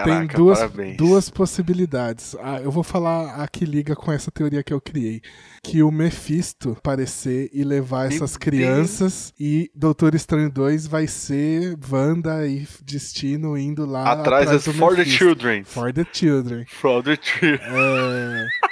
Caraca, 0.04 0.26
tem 0.28 0.36
duas, 0.36 0.58
parabéns. 0.58 0.96
duas 0.96 1.30
possibilidades. 1.30 2.36
Ah, 2.40 2.60
eu 2.60 2.70
vou 2.70 2.82
falar 2.82 3.42
a 3.42 3.48
que 3.48 3.64
liga 3.64 3.94
com 3.94 4.10
essa 4.12 4.30
teoria 4.30 4.62
que 4.62 4.72
eu 4.72 4.80
criei. 4.80 5.20
Que 5.62 5.82
o 5.82 5.90
Mephisto 5.90 6.72
aparecer 6.78 7.50
e 7.52 7.62
levar 7.64 8.08
Meu 8.08 8.16
essas 8.16 8.36
crianças 8.36 9.32
e 9.38 9.70
Doutor 9.74 10.14
Estranho 10.14 10.50
2 10.50 10.86
vai 10.86 11.06
ser 11.06 11.76
Wanda 11.90 12.46
e 12.46 12.66
Destino 12.82 13.56
indo 13.56 13.84
lá 13.84 14.10
Atrás 14.12 14.50
das 14.50 14.64
do 14.64 14.72
For 14.72 14.90
the 14.90 14.98
Mephisto. 14.98 15.18
Children. 15.18 15.64
For 15.64 15.92
the 15.92 16.06
Children. 16.12 16.64
For 16.66 17.02
the 17.02 17.18
Children. 17.20 17.60
É... 17.62 18.69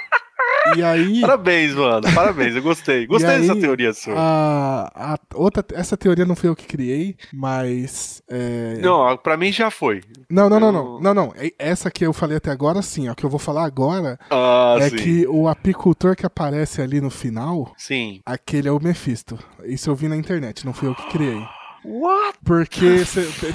E 0.77 0.83
aí... 0.83 1.21
Parabéns, 1.21 1.73
mano. 1.73 2.01
Parabéns, 2.13 2.55
eu 2.55 2.61
gostei. 2.61 3.05
Gostei 3.07 3.35
E 3.37 3.39
dessa 3.41 3.53
aí, 3.53 3.59
teoria 3.61 3.93
sua. 3.93 4.13
A, 4.17 5.13
a 5.13 5.17
outra, 5.35 5.63
essa 5.73 5.95
teoria 5.97 6.25
não 6.25 6.35
foi 6.35 6.49
eu 6.49 6.55
que 6.55 6.65
criei, 6.67 7.15
mas. 7.33 8.21
é, 8.29 8.77
Não, 8.81 9.17
pra 9.17 9.35
mim 9.37 9.51
já 9.51 9.71
foi. 9.71 10.01
Não, 10.29 10.49
não, 10.49 10.59
não, 10.59 10.67
Eu- 10.67 10.73
não, 10.73 10.99
não, 11.01 11.13
não. 11.13 11.33
É- 11.35 11.51
Essa 11.57 11.89
que 11.89 12.05
eu 12.05 12.13
falei 12.13 12.37
até 12.37 12.51
agora, 12.51 12.81
sim. 12.81 13.09
O 13.09 13.15
que 13.15 13.25
eu 13.25 13.29
vou 13.29 13.39
falar 13.39 13.65
agora 13.65 14.19
Ah, 14.29 14.75
é 14.79 14.89
sim. 14.89 14.95
que 14.97 15.27
o 15.27 15.47
apicultor 15.47 16.15
que 16.15 16.25
aparece 16.25 16.81
ali 16.81 17.01
no 17.01 17.09
final, 17.09 17.73
Sim. 17.77 18.21
aquele 18.25 18.67
é 18.67 18.71
o 18.71 18.79
Mephisto. 18.81 19.37
Isso 19.63 19.89
eu 19.89 19.95
vi 19.95 20.07
na 20.07 20.15
internet, 20.15 20.65
não 20.65 20.73
fui 20.73 20.87
eu 20.87 20.95
que 20.95 21.07
criei. 21.09 21.41
What? 21.85 22.37
Porque 22.43 23.03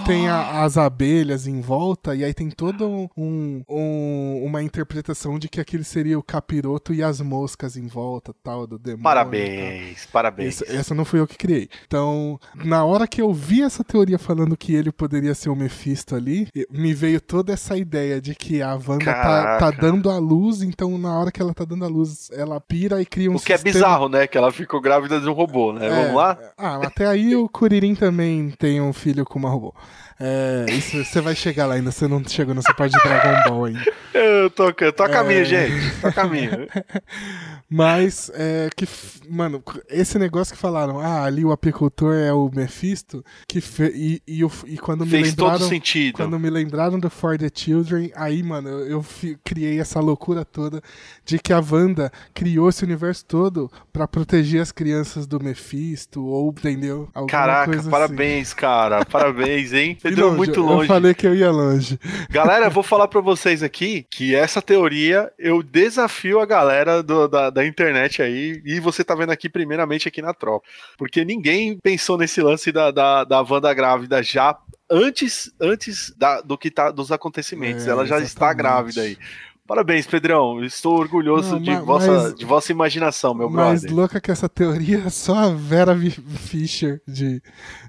tem 0.07 0.29
a- 0.29 0.63
as 0.63 0.77
abelhas 0.79 1.47
em 1.47 1.61
volta 1.61 2.15
e 2.15 2.25
aí 2.25 2.33
tem 2.35 2.51
toda 2.51 2.85
um, 2.87 3.09
um- 3.69 4.43
uma 4.45 4.63
interpretação 4.63 5.39
de 5.39 5.49
que 5.49 5.61
aquele 5.61 5.85
seria 5.85 6.19
o 6.19 6.23
capiroto 6.23 6.93
e 6.95 7.03
as 7.03 7.21
moscas 7.21 7.77
em 7.77 7.87
volta, 7.87 8.35
tal, 8.43 8.67
do 8.67 8.79
demônio. 8.79 9.03
tal. 9.03 9.15
Parabéns, 9.15 10.07
parabéns. 10.07 10.63
Essa, 10.63 10.73
essa 10.77 10.95
não 10.95 11.05
fui 11.05 11.21
eu 11.21 11.27
que 11.27 11.37
criei. 11.37 11.69
Então, 11.87 12.39
na 12.65 12.85
hora 12.85 13.07
que 13.07 13.21
eu 13.21 13.33
vi 13.33 13.63
essa 13.63 13.85
teoria 13.85 14.19
falando 14.19 14.57
que 14.57 14.75
ele 14.75 14.91
poderia 14.93 15.35
ser 15.35 15.51
o 15.51 15.57
Mephisto 15.57 16.15
ali, 16.15 16.49
e- 16.55 16.67
me 16.71 16.95
veio 16.95 17.21
toda 17.21 17.53
essa 17.53 17.77
ideia 17.77 18.21
de 18.21 18.35
que 18.35 18.63
a 18.63 18.75
Wanda 18.75 19.05
tá, 19.05 19.59
tá 19.59 19.71
dando 19.71 20.11
a 20.11 20.19
luz, 20.19 20.63
então 20.63 20.97
na 20.99 21.19
hora 21.19 21.31
que 21.31 21.41
ela 21.41 21.55
tá 21.55 21.65
dando 21.65 21.85
a 21.85 21.89
luz, 21.89 22.31
ela 22.33 22.61
pira 22.61 23.01
e 23.01 23.07
cria 23.07 23.31
um 23.31 23.37
O 23.37 23.41
que 23.41 23.53
é 23.53 23.57
sistema- 23.57 23.75
bizarro, 23.75 24.09
né? 24.09 24.27
Que 24.27 24.39
ela 24.39 24.51
ficou 24.53 24.81
grávida 24.81 25.21
de 25.21 25.29
um 25.29 25.33
robô, 25.33 25.73
né? 25.73 25.87
É, 25.87 25.91
Vamos 25.91 26.15
lá? 26.17 26.39
Ah, 26.57 26.77
até 26.87 27.07
aí 27.07 27.35
o 27.37 27.49
Kuririn 27.49 27.95
também 27.95 28.14
tem 28.59 28.81
um 28.81 28.93
filho 28.93 29.25
com 29.25 29.39
uma 29.39 29.49
robô. 29.51 29.75
É, 30.21 30.67
isso 30.71 31.05
você 31.05 31.21
vai 31.21 31.35
chegar 31.35 31.67
lá 31.67 31.75
ainda, 31.75 31.91
você 31.91 32.07
não 32.07 32.23
chegou 32.27 32.55
nessa 32.55 32.73
parte 32.73 32.93
de 32.93 33.03
Dragon 33.03 33.49
Ball 33.49 33.65
ainda. 33.65 33.83
Eu 34.15 34.49
tô, 34.51 34.73
tô 34.73 35.03
a 35.03 35.09
caminho, 35.09 35.41
É. 35.41 35.45
gente. 35.45 36.01
Tô 36.01 36.07
a 36.07 36.13
caminho. 36.13 36.51
Mas, 37.77 38.31
é, 38.35 38.71
que, 38.77 38.87
mano, 39.29 39.61
esse 39.89 40.17
negócio 40.17 40.55
que 40.55 40.61
falaram, 40.61 41.01
ah, 41.01 41.25
ali 41.25 41.45
o 41.45 41.51
apicultor 41.51 42.15
é 42.15 42.33
o 42.33 42.49
Mephisto, 42.55 43.25
que 43.49 43.59
e, 43.93 44.23
e, 44.29 44.47
e 44.67 44.79
quando 44.79 45.05
me 45.05 45.11
Fez 45.11 45.35
todo 45.35 45.49
lembraram... 45.49 45.69
sentido. 45.69 46.15
Quando 46.15 46.39
me 46.39 46.49
lembraram 46.49 47.01
do 47.01 47.11
For 47.11 47.37
the 47.37 47.51
Children, 47.53 48.13
aí, 48.15 48.45
mano, 48.45 48.69
eu, 48.69 48.87
eu 48.89 49.05
criei 49.43 49.81
essa 49.81 49.99
loucura 49.99 50.45
toda 50.45 50.81
de 51.25 51.37
que 51.37 51.53
a 51.53 51.59
Wanda 51.59 52.13
criou 52.33 52.69
esse 52.69 52.85
universo 52.85 53.25
todo 53.25 53.69
pra 53.93 54.07
proteger 54.07 54.63
as 54.63 54.71
crianças 54.71 55.27
do 55.27 55.43
Mephisto, 55.43 56.25
ou, 56.25 56.51
entendeu? 56.51 57.09
Alguma 57.13 57.27
Caraca, 57.29 57.77
assim. 57.81 57.91
parabéns, 57.91 58.55
cara. 58.55 59.05
Parabéns, 59.05 59.73
hein? 59.73 59.99
Você 60.01 60.13
deu 60.15 60.33
muito 60.33 60.61
longe. 60.61 60.85
Eu 60.85 60.87
falei 60.87 61.13
que 61.13 61.27
eu 61.27 61.35
ia 61.35 61.51
longe. 61.51 61.99
Galera, 62.31 62.67
eu 62.67 62.71
vou 62.71 62.85
falar 62.85 63.09
pra 63.09 63.21
vocês 63.21 63.65
aqui 63.65 64.07
que 64.09 64.33
essa 64.33 64.63
teoria 64.63 65.33
eu 65.37 65.61
desafio 65.61 66.39
a 66.39 66.47
galera 66.47 67.03
do- 67.03 67.27
da, 67.27 67.51
da 67.51 67.64
internet 67.67 68.23
aí, 68.23 68.61
e 68.65 68.81
você 68.81 69.03
tá 69.05 69.15
vendo 69.15 69.31
aqui 69.31 69.49
primeiramente 69.49 70.09
aqui 70.09 70.21
na 70.23 70.35
tropa. 70.35 70.67
Porque 70.99 71.25
ninguém 71.25 71.79
pensou 71.83 72.17
nesse 72.19 72.41
lance 72.41 72.71
da, 72.73 72.91
da, 72.91 73.25
da 73.25 73.41
Wanda 73.43 73.73
grávida 73.75 74.23
já 74.23 74.57
antes, 74.91 75.53
antes 75.61 76.13
da- 76.17 76.41
do 76.41 76.57
que 76.59 76.71
tá 76.71 76.91
dos 76.91 77.11
acontecimentos. 77.13 77.87
É, 77.87 77.91
Ela 77.91 78.07
já 78.07 78.19
está 78.21 78.47
exatamente. 78.53 78.57
grávida 78.59 79.01
aí. 79.03 79.19
Parabéns, 79.67 80.07
Pedrão. 80.07 80.63
Estou 80.63 80.99
orgulhoso 80.99 81.53
Não, 81.55 81.63
de, 81.63 81.71
ma- 81.71 81.81
vossa, 81.81 82.11
mas- 82.13 82.35
de 82.35 82.45
vossa 82.45 82.71
imaginação, 82.71 83.33
meu 83.35 83.49
Mais 83.49 83.81
brother. 83.81 83.97
louca 83.97 84.21
que 84.21 84.31
essa 84.31 84.49
teoria 84.49 84.99
é 85.07 85.09
só 85.11 85.35
a 85.37 85.49
Vera 85.49 85.97
Fischer 86.37 87.01
de, 87.09 87.43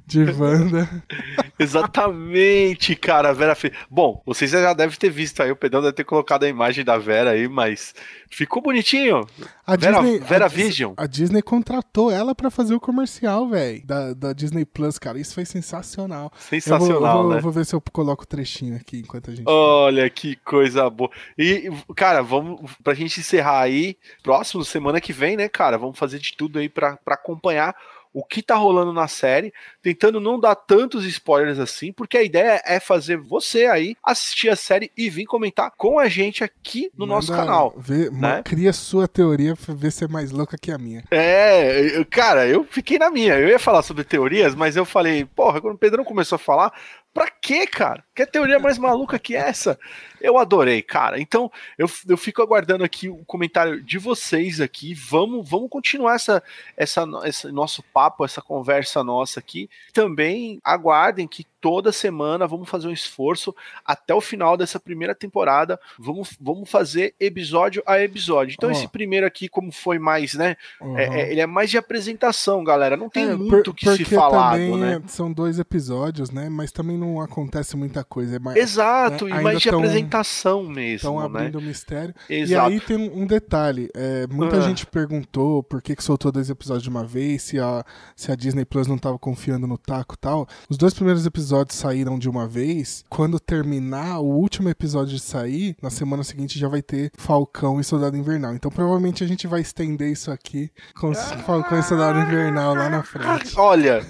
de 0.08 0.24
Wanda. 0.32 0.88
Exatamente, 1.60 2.96
cara, 2.96 3.30
a 3.30 3.34
Vera 3.34 3.56
fez. 3.56 3.74
Bom, 3.90 4.22
vocês 4.26 4.52
já 4.52 4.74
devem 4.74 4.98
ter 4.98 5.10
visto 5.10 5.42
aí, 5.42 5.52
o 5.52 5.56
Pedrão 5.56 5.82
deve 5.82 5.94
ter 5.94 6.04
colocado 6.04 6.44
a 6.44 6.48
imagem 6.50 6.84
da 6.84 6.98
Vera 6.98 7.32
aí, 7.32 7.48
mas 7.48 7.94
ficou 8.30 8.62
bonitinho. 8.62 9.22
A 9.66 9.76
Vera- 9.76 10.02
Disney, 10.02 10.20
Vera 10.20 10.46
a, 10.46 10.48
Vision. 10.50 10.94
A 10.98 11.08
Disney 11.08 11.42
contratou 11.42 12.12
ela 12.12 12.34
pra 12.36 12.50
fazer 12.52 12.76
o 12.76 12.80
comercial, 12.80 13.48
velho, 13.50 13.86
da, 13.86 14.14
da 14.14 14.34
Disney 14.34 14.66
Plus, 14.66 14.98
cara. 15.00 15.20
Isso 15.20 15.34
foi 15.34 15.46
sensacional. 15.46 16.32
Sensacional, 16.38 16.90
eu 16.94 17.00
vou, 17.00 17.08
eu 17.08 17.24
vou, 17.24 17.36
né? 17.36 17.42
vou 17.42 17.52
ver 17.52 17.66
se 17.66 17.74
eu 17.76 17.82
coloco 17.92 18.24
o 18.24 18.28
trechinho 18.28 18.76
aqui 18.76 19.00
enquanto 19.00 19.32
a 19.32 19.36
gente. 19.36 19.48
Olha 19.50 20.10
que 20.10 20.36
coisa 20.38 20.90
boa. 20.90 21.10
E, 21.38 21.65
cara, 21.96 22.22
vamos 22.22 22.72
pra 22.84 22.94
gente 22.94 23.20
encerrar 23.20 23.62
aí, 23.62 23.98
próximo, 24.24 24.64
semana 24.64 25.02
que 25.02 25.14
vem, 25.14 25.38
né, 25.38 25.48
cara? 25.50 25.78
Vamos 25.78 25.98
fazer 25.98 26.20
de 26.20 26.36
tudo 26.36 26.60
aí 26.60 26.70
pra 26.70 27.00
acompanhar 27.06 27.76
o 28.14 28.24
que 28.24 28.42
tá 28.42 28.56
rolando 28.56 28.94
na 28.94 29.10
série, 29.10 29.54
tentando 29.86 30.20
não 30.20 30.40
dar 30.40 30.56
tantos 30.56 31.06
spoilers 31.06 31.60
assim, 31.60 31.94
porque 31.94 32.18
a 32.18 32.24
ideia 32.24 32.60
é 32.66 32.80
fazer 32.80 33.18
você 33.18 33.68
aí 33.68 33.96
assistir 34.04 34.50
a 34.50 34.56
série 34.56 34.92
e 34.98 35.12
vir 35.12 35.26
comentar 35.26 35.70
com 35.78 36.00
a 36.00 36.10
gente 36.10 36.44
aqui 36.44 36.90
no 36.98 37.06
nosso 37.06 37.30
Manda 37.32 37.44
canal. 37.44 37.74
Vê, 37.78 38.10
ma- 38.10 38.38
né? 38.38 38.42
Cria 38.44 38.74
sua 38.74 39.08
teoria 39.08 39.56
pra 39.56 39.76
ver 39.76 39.92
se 39.92 40.04
é 40.04 40.08
mais 40.08 40.32
louca 40.32 40.58
que 40.58 40.72
a 40.72 40.78
minha. 40.80 41.04
É, 41.12 41.98
eu- 41.98 42.04
cara, 42.04 42.48
eu 42.48 42.64
fiquei 42.64 42.98
na 42.98 43.12
minha. 43.12 43.36
Eu 43.36 43.48
ia 43.48 43.60
falar 43.60 43.84
sobre 43.84 44.04
teorias, 44.04 44.56
mas 44.56 44.76
eu 44.76 44.86
falei, 44.86 45.24
porra, 45.24 45.62
quando 45.62 45.76
o 45.76 45.78
Pedrão 45.78 46.04
começou 46.04 46.38
a 46.38 46.40
falar, 46.40 46.74
pra 47.14 47.30
quê, 47.30 47.68
cara? 47.68 48.04
Que 48.16 48.26
teoria 48.26 48.58
mais 48.60 48.80
maluca 48.80 49.20
que 49.20 49.36
essa? 49.36 49.78
Eu 50.20 50.38
adorei, 50.40 50.82
cara. 50.82 51.20
Então, 51.20 51.52
eu, 51.78 51.88
eu 52.10 52.18
fico 52.18 52.42
aguardando 52.42 52.84
aqui 52.84 53.08
o 53.08 53.24
comentário 53.26 53.82
de 53.84 54.00
vocês 54.00 54.60
aqui. 54.60 54.94
Vamos, 54.96 55.48
vamos 55.48 55.70
continuar 55.70 56.16
essa, 56.16 56.42
essa, 56.76 57.06
esse 57.26 57.48
nosso 57.52 57.84
papo, 57.94 58.26
essa 58.26 58.42
conversa 58.42 59.04
nossa 59.04 59.40
aqui. 59.40 59.70
Também 59.94 60.60
aguardem 60.64 61.28
que 61.28 61.46
toda 61.66 61.92
semana 61.92 62.46
vamos 62.46 62.70
fazer 62.70 62.88
um 62.88 62.92
esforço 62.92 63.56
até 63.84 64.14
o 64.14 64.22
final 64.22 64.56
dessa 64.56 64.80
primeira 64.80 65.16
temporada. 65.16 65.80
Vamos, 65.98 66.38
vamos 66.40 66.70
fazer 66.70 67.16
episódio 67.20 67.82
a 67.88 68.00
episódio. 68.00 68.54
Então, 68.54 68.70
esse 68.70 68.88
primeiro 68.88 69.26
aqui, 69.26 69.50
como 69.50 69.72
foi 69.72 69.98
mais, 69.98 70.36
né? 70.36 70.56
Uhum. 70.80 70.96
É, 70.96 71.22
é, 71.22 71.32
ele 71.32 71.42
é 71.42 71.48
mais 71.48 71.72
de 71.72 71.78
apresentação, 71.80 72.64
galera. 72.64 72.96
Não 72.96 73.10
tem 73.10 73.24
É, 73.30 73.36
muito 73.36 73.50
por- 73.74 73.74
que 73.74 73.90
se 73.98 74.06
também 74.16 74.78
né? 74.78 75.02
é- 75.04 75.08
são 75.08 75.34
dois 75.34 75.58
episódios, 75.58 76.30
né? 76.30 76.50
Mas 76.50 76.72
também 76.72 77.00
não 77.00 77.20
acontece 77.20 77.76
muita 77.76 78.04
coisa. 78.04 78.36
É 78.36 78.40
mais, 78.40 78.58
Exato, 78.58 79.28
é, 79.28 79.32
e 79.32 79.42
mais 79.42 79.60
de 79.60 79.68
tão- 79.72 79.80
apresentação 79.80 80.62
mesmo, 80.64 80.96
Estão 80.98 81.20
né? 81.20 81.26
abrindo 81.26 81.58
o 81.58 81.62
mistério. 81.64 82.14
Exato. 82.30 82.70
E 82.70 82.74
aí 82.76 82.80
tem 82.80 83.10
um 83.10 83.26
detalhe: 83.26 83.90
é, 83.96 84.28
muita 84.28 84.58
Ah. 84.58 84.62
gente 84.62 84.86
perguntou 84.86 85.64
por 85.64 85.82
que, 85.82 85.96
que 85.96 86.04
soltou 86.04 86.32
dois 86.32 86.48
episódios 86.48 86.84
de 86.84 86.90
uma 86.90 87.04
vez, 87.04 87.42
se 87.42 87.60
a, 87.60 87.84
se 88.16 88.32
a 88.32 88.36
Disney 88.36 88.66
Plus 88.66 88.86
não 88.86 89.00
tava 89.00 89.18
confiando 89.18 89.66
no 89.66 89.80
taco 89.80 90.14
e 90.14 90.18
tal. 90.20 90.48
Os 90.70 90.78
dois 90.78 90.94
primeiros 90.94 91.26
episódios 91.26 91.55
saíram 91.74 92.20
de 92.20 92.30
uma 92.30 92.48
vez. 92.48 93.06
Quando 93.10 93.40
terminar 93.40 94.20
o 94.20 94.26
último 94.26 94.70
episódio 94.70 95.16
de 95.16 95.22
sair, 95.22 95.76
na 95.82 95.90
semana 95.90 96.24
seguinte 96.24 96.60
já 96.60 96.68
vai 96.68 96.82
ter 96.82 97.12
Falcão 97.18 97.80
e 97.80 97.84
Soldado 97.84 98.18
Invernal. 98.18 98.56
Então 98.56 98.72
provavelmente 98.72 99.24
a 99.24 99.28
gente 99.28 99.48
vai 99.48 99.62
estender 99.62 100.12
isso 100.12 100.32
aqui 100.32 100.70
com 101.00 101.10
os 101.10 101.20
Falcão 101.46 101.80
e 101.80 101.84
Soldado 101.84 102.20
Invernal 102.20 102.76
lá 102.76 102.90
na 102.90 103.04
frente. 103.04 103.54
Olha, 103.60 104.06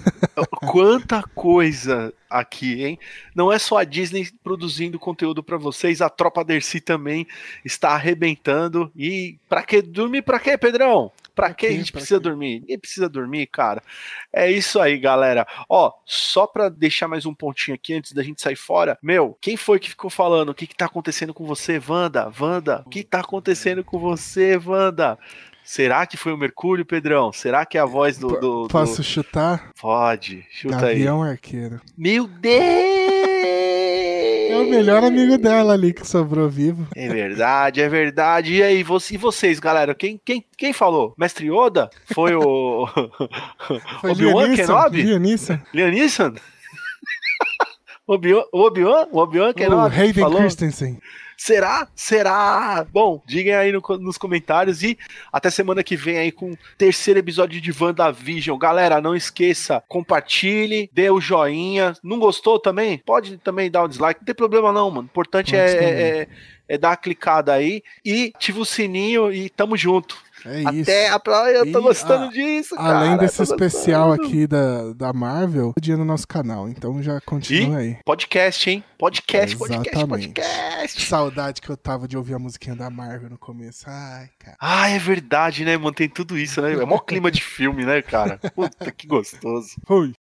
quanta 0.66 1.22
coisa 1.34 2.12
aqui, 2.28 2.84
hein? 2.84 2.98
Não 3.34 3.52
é 3.52 3.58
só 3.58 3.78
a 3.78 3.84
Disney 3.84 4.28
produzindo 4.42 4.98
conteúdo 4.98 5.42
pra 5.42 5.56
vocês, 5.56 6.00
a 6.00 6.08
Tropa 6.08 6.44
Dercy 6.44 6.80
também 6.80 7.26
está 7.64 7.90
arrebentando. 7.90 8.90
E 8.96 9.38
pra 9.48 9.62
que 9.62 9.80
dormir 9.82 10.22
pra 10.22 10.40
quê, 10.40 10.56
Pedrão? 10.58 11.12
Pra 11.36 11.52
que 11.52 11.66
a 11.66 11.70
gente 11.70 11.92
precisa 11.92 12.18
dormir? 12.18 12.60
Ninguém 12.60 12.78
precisa 12.78 13.10
dormir, 13.10 13.46
cara. 13.46 13.82
É 14.32 14.50
isso 14.50 14.80
aí, 14.80 14.98
galera. 14.98 15.46
Ó, 15.68 15.92
só 16.06 16.46
pra 16.46 16.70
deixar 16.70 17.06
mais 17.06 17.26
um 17.26 17.34
pontinho 17.34 17.74
aqui 17.74 17.92
antes 17.92 18.12
da 18.12 18.22
gente 18.22 18.40
sair 18.40 18.56
fora. 18.56 18.98
Meu, 19.02 19.36
quem 19.38 19.54
foi 19.54 19.78
que 19.78 19.90
ficou 19.90 20.08
falando? 20.08 20.48
O 20.48 20.54
que 20.54 20.66
que 20.66 20.74
tá 20.74 20.86
acontecendo 20.86 21.34
com 21.34 21.44
você, 21.44 21.78
Wanda? 21.86 22.32
Wanda, 22.40 22.82
o 22.86 22.88
que 22.88 23.04
tá 23.04 23.20
acontecendo 23.20 23.84
com 23.84 23.98
você, 23.98 24.56
Wanda? 24.56 25.18
Será 25.62 26.06
que 26.06 26.16
foi 26.16 26.32
o 26.32 26.38
Mercúrio, 26.38 26.86
Pedrão? 26.86 27.30
Será 27.32 27.66
que 27.66 27.76
é 27.76 27.80
a 27.82 27.84
voz 27.84 28.16
do. 28.16 28.28
do 28.40 28.68
Posso 28.68 28.98
do... 28.98 29.04
chutar? 29.04 29.72
Pode, 29.78 30.46
chuta 30.50 30.80
Gavião 30.80 31.22
aí. 31.22 31.32
Arqueiro. 31.32 31.82
Meu 31.98 32.26
Deus! 32.26 33.15
É 34.56 34.66
o 34.66 34.70
melhor 34.70 35.04
amigo 35.04 35.36
dela 35.38 35.74
ali 35.74 35.92
que 35.92 36.06
sobrou 36.06 36.48
vivo. 36.48 36.86
É 36.94 37.08
verdade, 37.08 37.80
é 37.80 37.88
verdade. 37.88 38.54
E 38.54 38.62
aí, 38.62 38.82
você, 38.82 39.14
e 39.14 39.18
vocês, 39.18 39.60
galera? 39.60 39.94
Quem, 39.94 40.20
quem, 40.24 40.44
quem 40.56 40.72
falou? 40.72 41.14
Mestre 41.16 41.50
Yoda? 41.50 41.90
Foi 42.12 42.34
o. 42.34 42.86
Foi 44.00 44.10
Obi-Wan 44.10 44.48
Lianisson, 44.48 44.66
Kenobi? 44.66 45.02
Obi-Wan? 48.06 48.44
O 48.52 48.60
Obi-Wan? 48.62 49.08
O 49.12 49.18
Obi-Wan 49.18 49.50
O 49.50 49.54
Kenobi? 49.54 49.96
Hayden 49.96 50.22
falou? 50.22 50.38
Christensen. 50.40 50.98
Será? 51.36 51.86
Será? 51.94 52.86
Bom, 52.90 53.22
digam 53.26 53.58
aí 53.58 53.70
no- 53.70 53.82
nos 54.00 54.16
comentários 54.16 54.82
e 54.82 54.96
até 55.30 55.50
semana 55.50 55.82
que 55.84 55.94
vem 55.94 56.16
aí 56.16 56.32
com 56.32 56.52
o 56.52 56.58
terceiro 56.78 57.20
episódio 57.20 57.60
de 57.60 57.74
WandaVision. 57.78 58.56
Galera, 58.58 59.02
não 59.02 59.14
esqueça, 59.14 59.82
compartilhe, 59.86 60.88
dê 60.94 61.10
o 61.10 61.20
joinha. 61.20 61.94
Não 62.02 62.18
gostou 62.18 62.58
também? 62.58 62.96
Pode 62.98 63.36
também 63.38 63.70
dar 63.70 63.82
o 63.84 63.88
dislike, 63.88 64.20
não 64.20 64.24
tem 64.26 64.34
problema 64.34 64.72
não, 64.72 64.90
mano. 64.90 65.02
O 65.02 65.10
importante 65.10 65.54
é, 65.54 65.74
também. 65.74 65.88
é, 65.90 66.28
é 66.70 66.78
dar 66.78 66.92
a 66.92 66.96
clicada 66.96 67.52
aí 67.52 67.82
e 68.04 68.32
ativa 68.34 68.60
o 68.60 68.64
sininho 68.64 69.30
e 69.30 69.50
tamo 69.50 69.76
junto. 69.76 70.16
É 70.46 70.60
isso. 70.74 70.82
Até 70.90 71.08
a 71.08 71.18
próxima, 71.18 71.58
eu 71.58 71.72
tô 71.72 71.78
E, 71.78 71.82
gostando 71.82 72.24
a- 72.26 72.30
disso, 72.30 72.74
cara. 72.76 72.98
Além 73.00 73.16
desse 73.16 73.42
especial 73.42 74.08
gostando. 74.08 74.28
aqui 74.28 74.46
da, 74.46 74.92
da 74.92 75.12
Marvel, 75.12 75.74
dia 75.80 75.96
no 75.96 76.04
nosso 76.04 76.26
canal. 76.28 76.68
Então 76.68 77.02
já 77.02 77.20
continua 77.20 77.78
aí. 77.78 77.96
Podcast, 78.04 78.70
hein? 78.70 78.84
Podcast, 78.98 79.56
podcast, 79.56 79.88
Exatamente. 79.90 80.28
podcast. 80.28 81.06
Saudade 81.06 81.60
que 81.60 81.68
eu 81.70 81.76
tava 81.76 82.06
de 82.08 82.16
ouvir 82.16 82.34
a 82.34 82.38
musiquinha 82.38 82.74
da 82.76 82.88
Marvel 82.88 83.28
no 83.30 83.38
começo. 83.38 83.84
Ai, 83.88 84.28
cara. 84.38 84.56
Ah, 84.60 84.88
é 84.88 84.98
verdade, 84.98 85.64
né? 85.64 85.76
Mantém 85.76 86.08
tudo 86.08 86.38
isso, 86.38 86.62
né? 86.62 86.72
É 86.72 86.84
mó 86.84 86.98
clima 86.98 87.30
de 87.30 87.42
filme, 87.42 87.84
né, 87.84 88.00
cara? 88.02 88.38
Puta, 88.54 88.90
que 88.92 89.06
gostoso. 89.06 89.70
Fui. 89.86 90.14